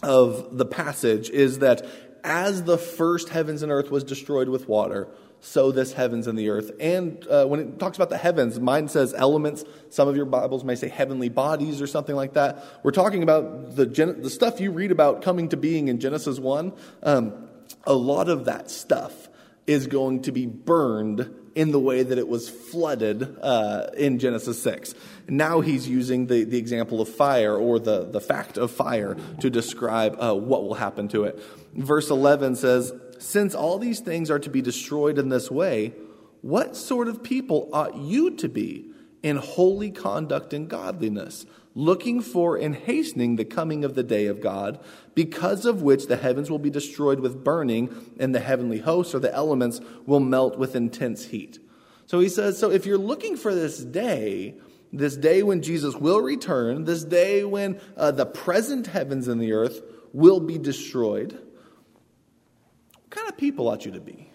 of 0.02 0.58
the 0.58 0.66
passage 0.66 1.30
is 1.30 1.60
that 1.60 1.86
as 2.24 2.64
the 2.64 2.78
first 2.78 3.30
heavens 3.30 3.64
and 3.64 3.72
earth 3.72 3.92
was 3.92 4.06
destroyed 4.06 4.48
with 4.48 4.70
water, 4.70 5.10
so 5.42 5.74
this 5.74 5.92
heavens 5.92 6.28
and 6.28 6.40
the 6.40 6.50
earth. 6.50 6.72
And 6.80 7.28
uh, 7.28 7.46
when 7.46 7.60
it 7.60 7.78
talks 7.78 7.98
about 7.98 8.10
the 8.10 8.18
heavens, 8.18 8.62
mine 8.62 8.88
says 8.88 9.14
elements. 9.14 9.66
Some 9.90 10.08
of 10.08 10.16
your 10.16 10.24
Bibles 10.24 10.64
may 10.64 10.76
say 10.76 10.88
heavenly 10.88 11.28
bodies 11.28 11.82
or 11.82 11.88
something 11.88 12.16
like 12.16 12.34
that. 12.34 12.64
We're 12.82 12.92
talking 12.92 13.24
about 13.24 13.76
the, 13.76 13.86
the 13.86 14.30
stuff 14.30 14.62
you 14.62 14.72
read 14.72 14.92
about 14.92 15.22
coming 15.22 15.50
to 15.50 15.58
being 15.58 15.90
in 15.90 16.00
Genesis 16.00 16.40
1. 16.40 16.72
Um, 17.04 17.50
a 17.86 17.94
lot 17.94 18.30
of 18.30 18.46
that 18.46 18.72
stuff 18.72 19.23
is 19.68 19.88
going 19.88 20.22
to 20.24 20.32
be 20.32 20.46
burned 20.46 21.34
in 21.56 21.72
the 21.72 21.80
way 21.80 22.04
that 22.04 22.18
it 22.18 22.28
was 22.28 22.50
flooded 22.50 23.38
uh, 23.42 23.88
in 23.96 24.20
Genesis 24.20 24.62
6. 24.64 24.96
Now 25.28 25.62
he's 25.62 25.88
using 25.88 26.28
the, 26.28 26.44
the 26.44 26.58
example 26.58 27.00
of 27.00 27.10
fire 27.10 27.56
or 27.56 27.80
the, 27.80 28.06
the 28.06 28.22
fact 28.22 28.58
of 28.58 28.72
fire 28.72 29.16
to 29.40 29.50
describe 29.50 30.16
uh, 30.20 30.34
what 30.34 30.64
will 30.64 30.74
happen 30.74 31.08
to 31.10 31.26
it. 31.26 31.40
Verse 31.76 32.10
11 32.10 32.56
says, 32.56 32.92
since 33.20 33.56
all 33.56 33.78
these 33.78 34.00
things 34.00 34.30
are 34.32 34.40
to 34.40 34.50
be 34.50 34.62
destroyed 34.62 35.18
in 35.18 35.30
this 35.30 35.50
way, 35.50 35.94
what 36.42 36.76
sort 36.76 37.08
of 37.08 37.24
people 37.24 37.70
ought 37.72 37.96
you 37.96 38.32
to 38.38 38.50
be 38.50 38.90
in 39.22 39.38
holy 39.38 39.92
conduct 39.92 40.54
and 40.54 40.70
godliness, 40.70 41.46
looking 41.76 42.22
for 42.22 42.56
and 42.56 42.76
hastening 42.76 43.36
the 43.36 43.46
coming 43.46 43.84
of 43.84 43.96
the 43.96 44.04
day 44.04 44.28
of 44.28 44.42
God, 44.42 44.80
because 45.16 45.66
of 45.66 45.82
which 45.82 46.08
the 46.08 46.18
heavens 46.18 46.50
will 46.50 46.60
be 46.60 46.70
destroyed 46.70 47.20
with 47.20 47.44
burning, 47.44 48.14
and 48.20 48.34
the 48.34 48.40
heavenly 48.40 48.80
hosts 48.80 49.16
or 49.16 49.20
the 49.20 49.34
elements 49.34 49.82
will 50.06 50.20
melt 50.20 50.58
with 50.58 50.76
intense 50.76 51.26
heat? 51.26 51.60
So 52.06 52.20
he 52.20 52.30
says, 52.30 52.58
So 52.58 52.70
if 52.72 52.86
you're 52.86 52.98
looking 52.98 53.38
for 53.38 53.54
this 53.56 53.80
day, 53.80 54.56
this 54.92 55.18
day 55.18 55.42
when 55.42 55.62
Jesus 55.62 55.96
will 55.96 56.22
return, 56.22 56.84
this 56.84 57.04
day 57.04 57.44
when 57.44 57.80
uh, 57.98 58.12
the 58.12 58.26
present 58.26 58.88
heavens 58.88 59.28
and 59.28 59.42
the 59.42 59.54
earth 59.54 59.82
will 60.14 60.40
be 60.40 60.58
destroyed, 60.60 61.34
what 61.34 63.10
kind 63.10 63.28
of 63.28 63.38
people 63.38 63.68
ought 63.68 63.86
you 63.86 63.92
to 63.94 64.00
be? 64.00 64.30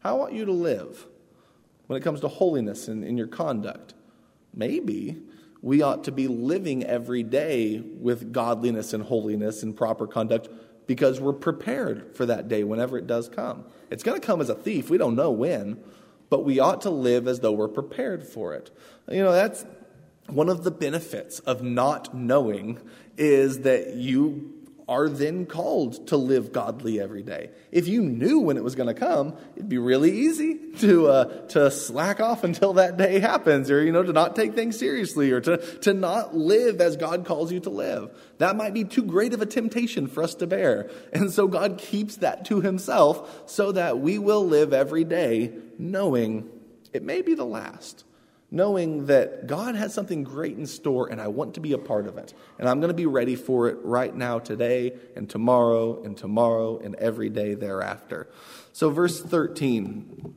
How 0.00 0.22
ought 0.22 0.32
you 0.32 0.44
to 0.44 0.52
live 0.52 1.06
when 1.86 2.00
it 2.00 2.04
comes 2.04 2.20
to 2.20 2.28
holiness 2.28 2.88
in, 2.88 3.02
in 3.02 3.18
your 3.18 3.26
conduct? 3.26 3.94
Maybe 4.54 5.20
we 5.62 5.82
ought 5.82 6.04
to 6.04 6.12
be 6.12 6.26
living 6.26 6.84
every 6.84 7.22
day 7.22 7.80
with 7.80 8.32
godliness 8.32 8.92
and 8.92 9.04
holiness 9.04 9.62
and 9.62 9.76
proper 9.76 10.06
conduct 10.06 10.48
because 10.86 11.20
we're 11.20 11.32
prepared 11.32 12.16
for 12.16 12.26
that 12.26 12.48
day 12.48 12.64
whenever 12.64 12.98
it 12.98 13.06
does 13.06 13.28
come. 13.28 13.64
It's 13.90 14.02
going 14.02 14.20
to 14.20 14.26
come 14.26 14.40
as 14.40 14.48
a 14.48 14.54
thief. 14.54 14.90
We 14.90 14.98
don't 14.98 15.14
know 15.14 15.30
when, 15.30 15.82
but 16.30 16.44
we 16.44 16.58
ought 16.58 16.80
to 16.82 16.90
live 16.90 17.28
as 17.28 17.40
though 17.40 17.52
we're 17.52 17.68
prepared 17.68 18.26
for 18.26 18.54
it. 18.54 18.70
You 19.08 19.22
know, 19.22 19.32
that's 19.32 19.64
one 20.28 20.48
of 20.48 20.64
the 20.64 20.70
benefits 20.70 21.40
of 21.40 21.62
not 21.62 22.14
knowing 22.14 22.80
is 23.16 23.60
that 23.60 23.94
you 23.94 24.59
are 24.90 25.08
then 25.08 25.46
called 25.46 26.08
to 26.08 26.16
live 26.16 26.52
godly 26.52 27.00
every 27.00 27.22
day. 27.22 27.50
If 27.70 27.86
you 27.86 28.02
knew 28.02 28.40
when 28.40 28.56
it 28.56 28.64
was 28.64 28.74
going 28.74 28.88
to 28.88 28.94
come, 28.94 29.36
it'd 29.54 29.68
be 29.68 29.78
really 29.78 30.10
easy 30.10 30.58
to 30.78 31.06
uh, 31.06 31.24
to 31.50 31.70
slack 31.70 32.18
off 32.18 32.42
until 32.42 32.72
that 32.72 32.96
day 32.96 33.20
happens, 33.20 33.70
or 33.70 33.82
you 33.84 33.92
know, 33.92 34.02
to 34.02 34.12
not 34.12 34.34
take 34.34 34.54
things 34.54 34.76
seriously, 34.76 35.30
or 35.30 35.40
to 35.42 35.58
to 35.82 35.94
not 35.94 36.36
live 36.36 36.80
as 36.80 36.96
God 36.96 37.24
calls 37.24 37.52
you 37.52 37.60
to 37.60 37.70
live. 37.70 38.10
That 38.38 38.56
might 38.56 38.74
be 38.74 38.82
too 38.82 39.04
great 39.04 39.32
of 39.32 39.40
a 39.40 39.46
temptation 39.46 40.08
for 40.08 40.24
us 40.24 40.34
to 40.34 40.48
bear, 40.48 40.90
and 41.12 41.30
so 41.30 41.46
God 41.46 41.78
keeps 41.78 42.16
that 42.16 42.46
to 42.46 42.60
Himself, 42.60 43.48
so 43.48 43.70
that 43.70 44.00
we 44.00 44.18
will 44.18 44.44
live 44.44 44.72
every 44.72 45.04
day 45.04 45.52
knowing 45.78 46.50
it 46.92 47.04
may 47.04 47.22
be 47.22 47.34
the 47.34 47.46
last 47.46 48.04
knowing 48.50 49.06
that 49.06 49.46
God 49.46 49.76
has 49.76 49.94
something 49.94 50.24
great 50.24 50.56
in 50.56 50.66
store 50.66 51.08
and 51.08 51.20
I 51.20 51.28
want 51.28 51.54
to 51.54 51.60
be 51.60 51.72
a 51.72 51.78
part 51.78 52.06
of 52.06 52.18
it. 52.18 52.34
And 52.58 52.68
I'm 52.68 52.80
going 52.80 52.88
to 52.88 52.94
be 52.94 53.06
ready 53.06 53.36
for 53.36 53.68
it 53.68 53.78
right 53.82 54.14
now, 54.14 54.38
today, 54.38 54.92
and 55.14 55.30
tomorrow, 55.30 56.02
and 56.02 56.16
tomorrow, 56.16 56.78
and 56.78 56.94
every 56.96 57.28
day 57.28 57.54
thereafter. 57.54 58.28
So, 58.72 58.90
verse 58.90 59.20
13, 59.20 60.34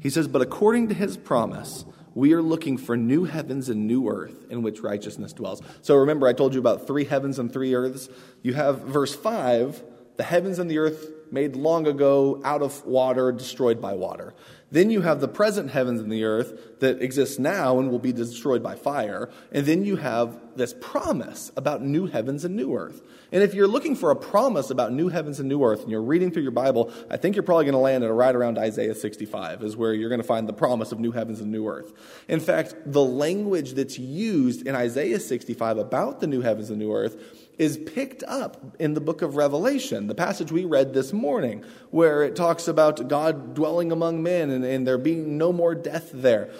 he 0.00 0.10
says, 0.10 0.28
But 0.28 0.42
according 0.42 0.88
to 0.88 0.94
his 0.94 1.16
promise, 1.16 1.84
we 2.14 2.32
are 2.34 2.42
looking 2.42 2.76
for 2.76 2.96
new 2.96 3.24
heavens 3.24 3.68
and 3.68 3.86
new 3.86 4.08
earth 4.08 4.46
in 4.50 4.62
which 4.62 4.80
righteousness 4.80 5.32
dwells. 5.32 5.62
So, 5.80 5.96
remember, 5.96 6.28
I 6.28 6.34
told 6.34 6.52
you 6.52 6.60
about 6.60 6.86
three 6.86 7.04
heavens 7.04 7.38
and 7.38 7.52
three 7.52 7.74
earths. 7.74 8.08
You 8.42 8.54
have 8.54 8.80
verse 8.80 9.14
5 9.14 9.82
the 10.18 10.24
heavens 10.24 10.58
and 10.58 10.68
the 10.68 10.78
earth 10.78 11.12
made 11.30 11.54
long 11.54 11.86
ago 11.86 12.42
out 12.44 12.60
of 12.60 12.84
water, 12.84 13.30
destroyed 13.30 13.80
by 13.80 13.94
water. 13.94 14.34
Then 14.70 14.90
you 14.90 15.00
have 15.00 15.20
the 15.20 15.28
present 15.28 15.70
heavens 15.70 16.00
and 16.00 16.12
the 16.12 16.24
earth 16.24 16.80
that 16.80 17.00
exist 17.00 17.40
now 17.40 17.78
and 17.78 17.90
will 17.90 17.98
be 17.98 18.12
destroyed 18.12 18.62
by 18.62 18.74
fire. 18.74 19.30
And 19.50 19.64
then 19.64 19.84
you 19.84 19.96
have 19.96 20.38
this 20.56 20.74
promise 20.78 21.50
about 21.56 21.82
new 21.82 22.06
heavens 22.06 22.44
and 22.44 22.54
new 22.54 22.74
earth. 22.74 23.00
And 23.32 23.42
if 23.42 23.54
you're 23.54 23.68
looking 23.68 23.96
for 23.96 24.10
a 24.10 24.16
promise 24.16 24.70
about 24.70 24.92
new 24.92 25.08
heavens 25.08 25.40
and 25.40 25.48
new 25.48 25.64
earth 25.64 25.82
and 25.82 25.90
you're 25.90 26.02
reading 26.02 26.30
through 26.30 26.42
your 26.42 26.52
Bible, 26.52 26.92
I 27.10 27.16
think 27.16 27.34
you're 27.34 27.44
probably 27.44 27.64
going 27.64 27.74
to 27.74 27.78
land 27.78 28.04
at 28.04 28.12
right 28.12 28.34
around 28.34 28.58
Isaiah 28.58 28.94
65 28.94 29.62
is 29.62 29.76
where 29.76 29.94
you're 29.94 30.10
going 30.10 30.20
to 30.20 30.26
find 30.26 30.46
the 30.46 30.52
promise 30.52 30.92
of 30.92 31.00
new 31.00 31.12
heavens 31.12 31.40
and 31.40 31.50
new 31.50 31.66
earth. 31.66 31.92
In 32.28 32.40
fact, 32.40 32.74
the 32.84 33.04
language 33.04 33.72
that's 33.72 33.98
used 33.98 34.66
in 34.66 34.74
Isaiah 34.74 35.20
65 35.20 35.78
about 35.78 36.20
the 36.20 36.26
new 36.26 36.42
heavens 36.42 36.68
and 36.68 36.78
new 36.78 36.92
earth 36.92 37.47
is 37.58 37.76
picked 37.76 38.22
up 38.22 38.76
in 38.78 38.94
the 38.94 39.00
book 39.00 39.20
of 39.20 39.36
Revelation, 39.36 40.06
the 40.06 40.14
passage 40.14 40.52
we 40.52 40.64
read 40.64 40.94
this 40.94 41.12
morning, 41.12 41.64
where 41.90 42.22
it 42.22 42.36
talks 42.36 42.68
about 42.68 43.08
God 43.08 43.54
dwelling 43.54 43.92
among 43.92 44.22
men 44.22 44.50
and, 44.50 44.64
and 44.64 44.86
there 44.86 44.98
being 44.98 45.36
no 45.36 45.52
more 45.52 45.74
death 45.74 46.10
there. 46.14 46.50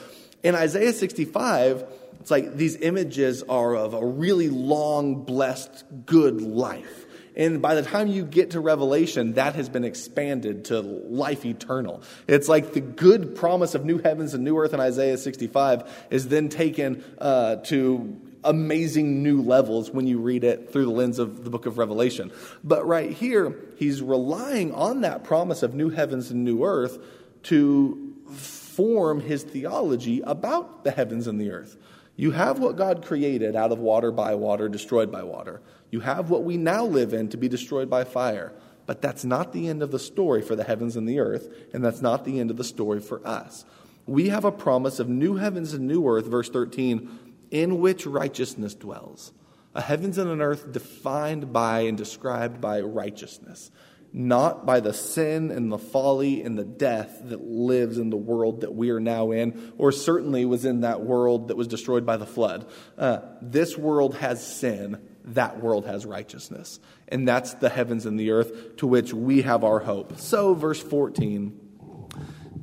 In 0.42 0.54
Isaiah 0.54 0.92
65, 0.92 1.84
it's 2.20 2.30
like 2.30 2.56
these 2.56 2.76
images 2.76 3.42
are 3.44 3.76
of 3.76 3.94
a 3.94 4.04
really 4.04 4.48
long, 4.48 5.24
blessed, 5.24 5.84
good 6.04 6.42
life. 6.42 7.06
And 7.36 7.62
by 7.62 7.76
the 7.76 7.82
time 7.82 8.08
you 8.08 8.24
get 8.24 8.50
to 8.50 8.60
Revelation, 8.60 9.34
that 9.34 9.54
has 9.54 9.68
been 9.68 9.84
expanded 9.84 10.64
to 10.66 10.80
life 10.80 11.46
eternal. 11.46 12.02
It's 12.26 12.48
like 12.48 12.72
the 12.72 12.80
good 12.80 13.36
promise 13.36 13.76
of 13.76 13.84
new 13.84 13.98
heavens 13.98 14.34
and 14.34 14.42
new 14.42 14.58
earth 14.58 14.74
in 14.74 14.80
Isaiah 14.80 15.16
65 15.16 16.08
is 16.10 16.26
then 16.26 16.48
taken 16.48 17.04
uh, 17.18 17.56
to 17.66 18.20
amazing 18.48 19.22
new 19.22 19.42
levels 19.42 19.90
when 19.90 20.06
you 20.06 20.18
read 20.18 20.42
it 20.42 20.72
through 20.72 20.86
the 20.86 20.90
lens 20.90 21.18
of 21.18 21.44
the 21.44 21.50
book 21.50 21.66
of 21.66 21.76
Revelation. 21.76 22.32
But 22.64 22.86
right 22.86 23.10
here, 23.10 23.54
he's 23.76 24.00
relying 24.00 24.74
on 24.74 25.02
that 25.02 25.22
promise 25.22 25.62
of 25.62 25.74
new 25.74 25.90
heavens 25.90 26.30
and 26.30 26.44
new 26.44 26.64
earth 26.64 26.98
to 27.44 28.14
form 28.32 29.20
his 29.20 29.42
theology 29.42 30.22
about 30.22 30.84
the 30.84 30.90
heavens 30.90 31.26
and 31.26 31.40
the 31.40 31.50
earth. 31.50 31.76
You 32.16 32.30
have 32.32 32.58
what 32.58 32.76
God 32.76 33.04
created 33.04 33.54
out 33.54 33.70
of 33.70 33.78
water, 33.78 34.10
by 34.10 34.34
water, 34.34 34.68
destroyed 34.68 35.12
by 35.12 35.22
water. 35.22 35.60
You 35.90 36.00
have 36.00 36.30
what 36.30 36.42
we 36.42 36.56
now 36.56 36.84
live 36.84 37.12
in 37.12 37.28
to 37.28 37.36
be 37.36 37.48
destroyed 37.48 37.88
by 37.88 38.04
fire. 38.04 38.52
But 38.86 39.02
that's 39.02 39.24
not 39.24 39.52
the 39.52 39.68
end 39.68 39.82
of 39.82 39.90
the 39.90 39.98
story 39.98 40.40
for 40.40 40.56
the 40.56 40.64
heavens 40.64 40.96
and 40.96 41.06
the 41.06 41.18
earth, 41.18 41.48
and 41.74 41.84
that's 41.84 42.00
not 42.00 42.24
the 42.24 42.40
end 42.40 42.50
of 42.50 42.56
the 42.56 42.64
story 42.64 43.00
for 43.00 43.20
us. 43.26 43.66
We 44.06 44.30
have 44.30 44.46
a 44.46 44.50
promise 44.50 44.98
of 44.98 45.10
new 45.10 45.36
heavens 45.36 45.74
and 45.74 45.86
new 45.86 46.08
earth, 46.08 46.24
verse 46.24 46.48
13, 46.48 47.27
in 47.50 47.80
which 47.80 48.06
righteousness 48.06 48.74
dwells. 48.74 49.32
A 49.74 49.80
heavens 49.80 50.18
and 50.18 50.30
an 50.30 50.40
earth 50.40 50.72
defined 50.72 51.52
by 51.52 51.80
and 51.80 51.96
described 51.96 52.60
by 52.60 52.80
righteousness, 52.80 53.70
not 54.12 54.64
by 54.64 54.80
the 54.80 54.94
sin 54.94 55.50
and 55.50 55.70
the 55.70 55.78
folly 55.78 56.42
and 56.42 56.58
the 56.58 56.64
death 56.64 57.20
that 57.24 57.42
lives 57.42 57.98
in 57.98 58.10
the 58.10 58.16
world 58.16 58.62
that 58.62 58.74
we 58.74 58.90
are 58.90 59.00
now 59.00 59.30
in, 59.30 59.72
or 59.76 59.92
certainly 59.92 60.44
was 60.44 60.64
in 60.64 60.80
that 60.80 61.02
world 61.02 61.48
that 61.48 61.56
was 61.56 61.68
destroyed 61.68 62.06
by 62.06 62.16
the 62.16 62.26
flood. 62.26 62.66
Uh, 62.96 63.20
this 63.42 63.76
world 63.76 64.16
has 64.16 64.44
sin, 64.44 64.98
that 65.24 65.62
world 65.62 65.86
has 65.86 66.06
righteousness. 66.06 66.80
And 67.08 67.28
that's 67.28 67.54
the 67.54 67.68
heavens 67.68 68.06
and 68.06 68.18
the 68.18 68.30
earth 68.30 68.76
to 68.78 68.86
which 68.86 69.12
we 69.12 69.42
have 69.42 69.64
our 69.64 69.80
hope. 69.80 70.18
So, 70.18 70.54
verse 70.54 70.82
14 70.82 71.66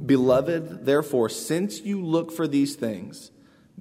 Beloved, 0.06 0.86
therefore, 0.86 1.30
since 1.30 1.82
you 1.82 2.04
look 2.04 2.32
for 2.32 2.48
these 2.48 2.76
things, 2.76 3.32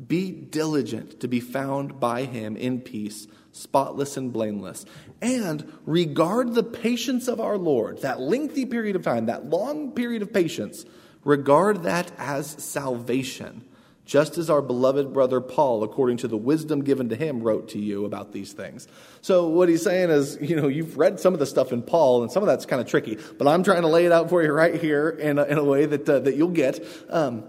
be 0.07 0.31
diligent 0.33 1.21
to 1.21 1.29
be 1.29 1.41
found 1.41 2.01
by 2.01 2.25
him 2.25 2.57
in 2.57 2.81
peace, 2.81 3.27
spotless 3.53 4.17
and 4.17 4.33
blameless. 4.33 4.85
And 5.23 5.73
regard 5.87 6.55
the 6.55 6.65
patience 6.65 7.29
of 7.29 7.41
our 7.41 7.57
Lord, 7.57 8.03
that 8.03 8.21
lengthy 8.21 8.67
period 8.67 8.97
of 8.97 9.03
time, 9.03 9.27
that 9.27 9.47
long 9.47 9.93
period 9.93 10.23
of 10.23 10.33
patience, 10.33 10.85
regard 11.23 11.85
that 11.85 12.11
as 12.19 12.51
salvation, 12.63 13.65
just 14.05 14.37
as 14.37 14.51
our 14.51 14.61
beloved 14.61 15.13
brother 15.15 15.41
Paul, 15.41 15.83
according 15.83 16.19
to 16.19 16.29
the 16.29 16.37
wisdom 16.37 16.83
given 16.83 17.09
to 17.09 17.17
him, 17.17 17.41
wrote 17.41 17.71
to 17.71 17.79
you 17.79 18.05
about 18.05 18.33
these 18.33 18.53
things. 18.53 18.87
So, 19.23 19.49
what 19.49 19.69
he's 19.69 19.83
saying 19.83 20.11
is, 20.11 20.37
you 20.41 20.57
know, 20.57 20.69
you've 20.69 20.99
read 20.99 21.21
some 21.21 21.33
of 21.33 21.41
the 21.41 21.47
stuff 21.47 21.73
in 21.73 21.83
Paul, 21.83 22.23
and 22.23 22.31
some 22.31 22.43
of 22.43 22.49
that's 22.49 22.67
kind 22.67 22.83
of 22.83 22.89
tricky, 22.89 23.17
but 23.39 23.49
I'm 23.49 23.63
trying 23.63 23.83
to 23.83 23.89
lay 23.89 24.05
it 24.05 24.13
out 24.13 24.29
for 24.29 24.43
you 24.43 24.53
right 24.53 24.75
here 24.75 25.09
in 25.09 25.39
a, 25.39 25.45
in 25.45 25.57
a 25.57 25.65
way 25.65 25.87
that, 25.87 26.09
uh, 26.09 26.19
that 26.19 26.37
you'll 26.37 26.49
get. 26.49 26.85
Um, 27.09 27.45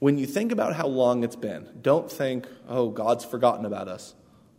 when 0.00 0.18
you 0.18 0.26
think 0.26 0.50
about 0.50 0.74
how 0.74 0.86
long 0.86 1.22
it's 1.24 1.36
been, 1.36 1.68
don't 1.80 2.10
think, 2.10 2.46
oh, 2.68 2.90
God's 2.90 3.24
forgotten 3.24 3.64
about 3.64 3.88
us. 3.88 4.14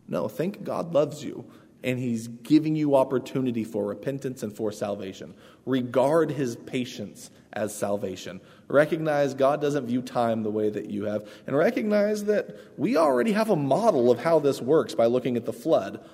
No, 0.08 0.28
think 0.28 0.64
God 0.64 0.94
loves 0.94 1.24
you 1.24 1.46
and 1.84 1.98
he's 1.98 2.28
giving 2.28 2.76
you 2.76 2.96
opportunity 2.96 3.64
for 3.64 3.86
repentance 3.86 4.44
and 4.44 4.56
for 4.56 4.72
salvation. 4.72 5.34
Regard 5.66 6.30
his 6.32 6.56
patience 6.56 7.32
as 7.54 7.76
salvation. 7.76 8.40
Recognize 8.68 9.34
God 9.34 9.62
doesn't 9.62 9.88
view 9.88 10.02
time 10.02 10.44
the 10.44 10.52
way 10.52 10.70
that 10.70 10.90
you 10.90 11.06
have, 11.06 11.28
and 11.48 11.56
recognize 11.56 12.26
that 12.26 12.56
we 12.78 12.98
already 12.98 13.32
have 13.32 13.50
a 13.50 13.56
model 13.56 14.12
of 14.12 14.20
how 14.20 14.40
this 14.40 14.62
works 14.62 14.94
by 14.94 15.08
looking 15.08 15.36
at 15.36 15.46
the 15.46 15.54
flood. 15.54 16.06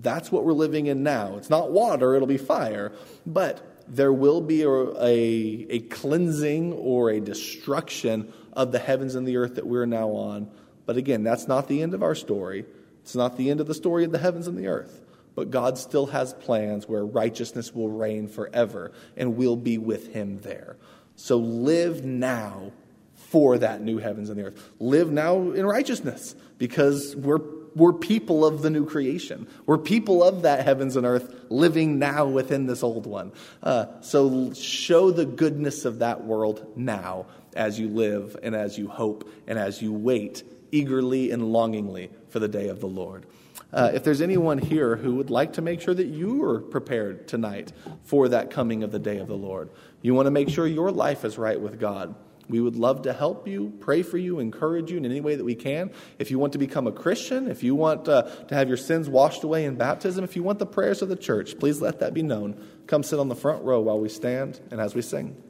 That's 0.00 0.32
what 0.32 0.44
we're 0.44 0.52
living 0.52 0.86
in 0.86 1.02
now. 1.02 1.36
It's 1.36 1.50
not 1.50 1.72
water, 1.72 2.14
it'll 2.14 2.26
be 2.26 2.38
fire, 2.38 2.92
but 3.26 3.75
there 3.88 4.12
will 4.12 4.40
be 4.40 4.62
a, 4.62 4.70
a, 4.70 5.66
a 5.70 5.78
cleansing 5.80 6.72
or 6.72 7.10
a 7.10 7.20
destruction 7.20 8.32
of 8.52 8.72
the 8.72 8.78
heavens 8.78 9.14
and 9.14 9.26
the 9.26 9.36
earth 9.36 9.56
that 9.56 9.66
we're 9.66 9.86
now 9.86 10.10
on. 10.10 10.50
But 10.86 10.96
again, 10.96 11.22
that's 11.22 11.48
not 11.48 11.68
the 11.68 11.82
end 11.82 11.94
of 11.94 12.02
our 12.02 12.14
story. 12.14 12.64
It's 13.02 13.14
not 13.14 13.36
the 13.36 13.50
end 13.50 13.60
of 13.60 13.66
the 13.66 13.74
story 13.74 14.04
of 14.04 14.12
the 14.12 14.18
heavens 14.18 14.46
and 14.46 14.56
the 14.56 14.68
earth. 14.68 15.00
But 15.34 15.50
God 15.50 15.76
still 15.76 16.06
has 16.06 16.32
plans 16.32 16.88
where 16.88 17.04
righteousness 17.04 17.74
will 17.74 17.90
reign 17.90 18.26
forever 18.26 18.92
and 19.16 19.36
we'll 19.36 19.56
be 19.56 19.78
with 19.78 20.12
Him 20.12 20.40
there. 20.40 20.76
So 21.16 21.36
live 21.36 22.04
now 22.04 22.72
for 23.14 23.58
that 23.58 23.82
new 23.82 23.98
heavens 23.98 24.30
and 24.30 24.38
the 24.38 24.44
earth. 24.44 24.70
Live 24.80 25.10
now 25.10 25.50
in 25.50 25.66
righteousness 25.66 26.34
because 26.58 27.14
we're 27.16 27.40
we're 27.76 27.92
people 27.92 28.44
of 28.44 28.62
the 28.62 28.70
new 28.70 28.86
creation. 28.86 29.46
We're 29.66 29.78
people 29.78 30.24
of 30.24 30.42
that 30.42 30.64
heavens 30.64 30.96
and 30.96 31.06
earth 31.06 31.32
living 31.50 31.98
now 31.98 32.26
within 32.26 32.66
this 32.66 32.82
old 32.82 33.06
one. 33.06 33.32
Uh, 33.62 34.00
so 34.00 34.52
show 34.54 35.10
the 35.10 35.26
goodness 35.26 35.84
of 35.84 36.00
that 36.00 36.24
world 36.24 36.72
now 36.74 37.26
as 37.54 37.78
you 37.78 37.88
live 37.88 38.36
and 38.42 38.56
as 38.56 38.78
you 38.78 38.88
hope 38.88 39.30
and 39.46 39.58
as 39.58 39.82
you 39.82 39.92
wait 39.92 40.42
eagerly 40.72 41.30
and 41.30 41.52
longingly 41.52 42.10
for 42.30 42.38
the 42.38 42.48
day 42.48 42.68
of 42.68 42.80
the 42.80 42.88
Lord. 42.88 43.26
Uh, 43.72 43.90
if 43.92 44.04
there's 44.04 44.22
anyone 44.22 44.58
here 44.58 44.96
who 44.96 45.16
would 45.16 45.28
like 45.28 45.52
to 45.54 45.62
make 45.62 45.80
sure 45.82 45.94
that 45.94 46.06
you 46.06 46.42
are 46.44 46.60
prepared 46.60 47.28
tonight 47.28 47.72
for 48.04 48.28
that 48.28 48.50
coming 48.50 48.82
of 48.82 48.90
the 48.90 48.98
day 48.98 49.18
of 49.18 49.28
the 49.28 49.36
Lord, 49.36 49.70
you 50.00 50.14
want 50.14 50.26
to 50.26 50.30
make 50.30 50.48
sure 50.48 50.66
your 50.66 50.90
life 50.90 51.24
is 51.24 51.36
right 51.36 51.60
with 51.60 51.78
God. 51.78 52.14
We 52.48 52.60
would 52.60 52.76
love 52.76 53.02
to 53.02 53.12
help 53.12 53.48
you, 53.48 53.72
pray 53.80 54.02
for 54.02 54.18
you, 54.18 54.38
encourage 54.38 54.90
you 54.90 54.96
in 54.96 55.04
any 55.04 55.20
way 55.20 55.34
that 55.34 55.44
we 55.44 55.54
can. 55.54 55.90
If 56.18 56.30
you 56.30 56.38
want 56.38 56.52
to 56.52 56.58
become 56.58 56.86
a 56.86 56.92
Christian, 56.92 57.50
if 57.50 57.62
you 57.62 57.74
want 57.74 58.08
uh, 58.08 58.22
to 58.22 58.54
have 58.54 58.68
your 58.68 58.76
sins 58.76 59.08
washed 59.08 59.42
away 59.42 59.64
in 59.64 59.74
baptism, 59.74 60.22
if 60.24 60.36
you 60.36 60.42
want 60.42 60.58
the 60.58 60.66
prayers 60.66 61.02
of 61.02 61.08
the 61.08 61.16
church, 61.16 61.58
please 61.58 61.80
let 61.80 62.00
that 62.00 62.14
be 62.14 62.22
known. 62.22 62.62
Come 62.86 63.02
sit 63.02 63.18
on 63.18 63.28
the 63.28 63.34
front 63.34 63.64
row 63.64 63.80
while 63.80 63.98
we 63.98 64.08
stand 64.08 64.60
and 64.70 64.80
as 64.80 64.94
we 64.94 65.02
sing. 65.02 65.42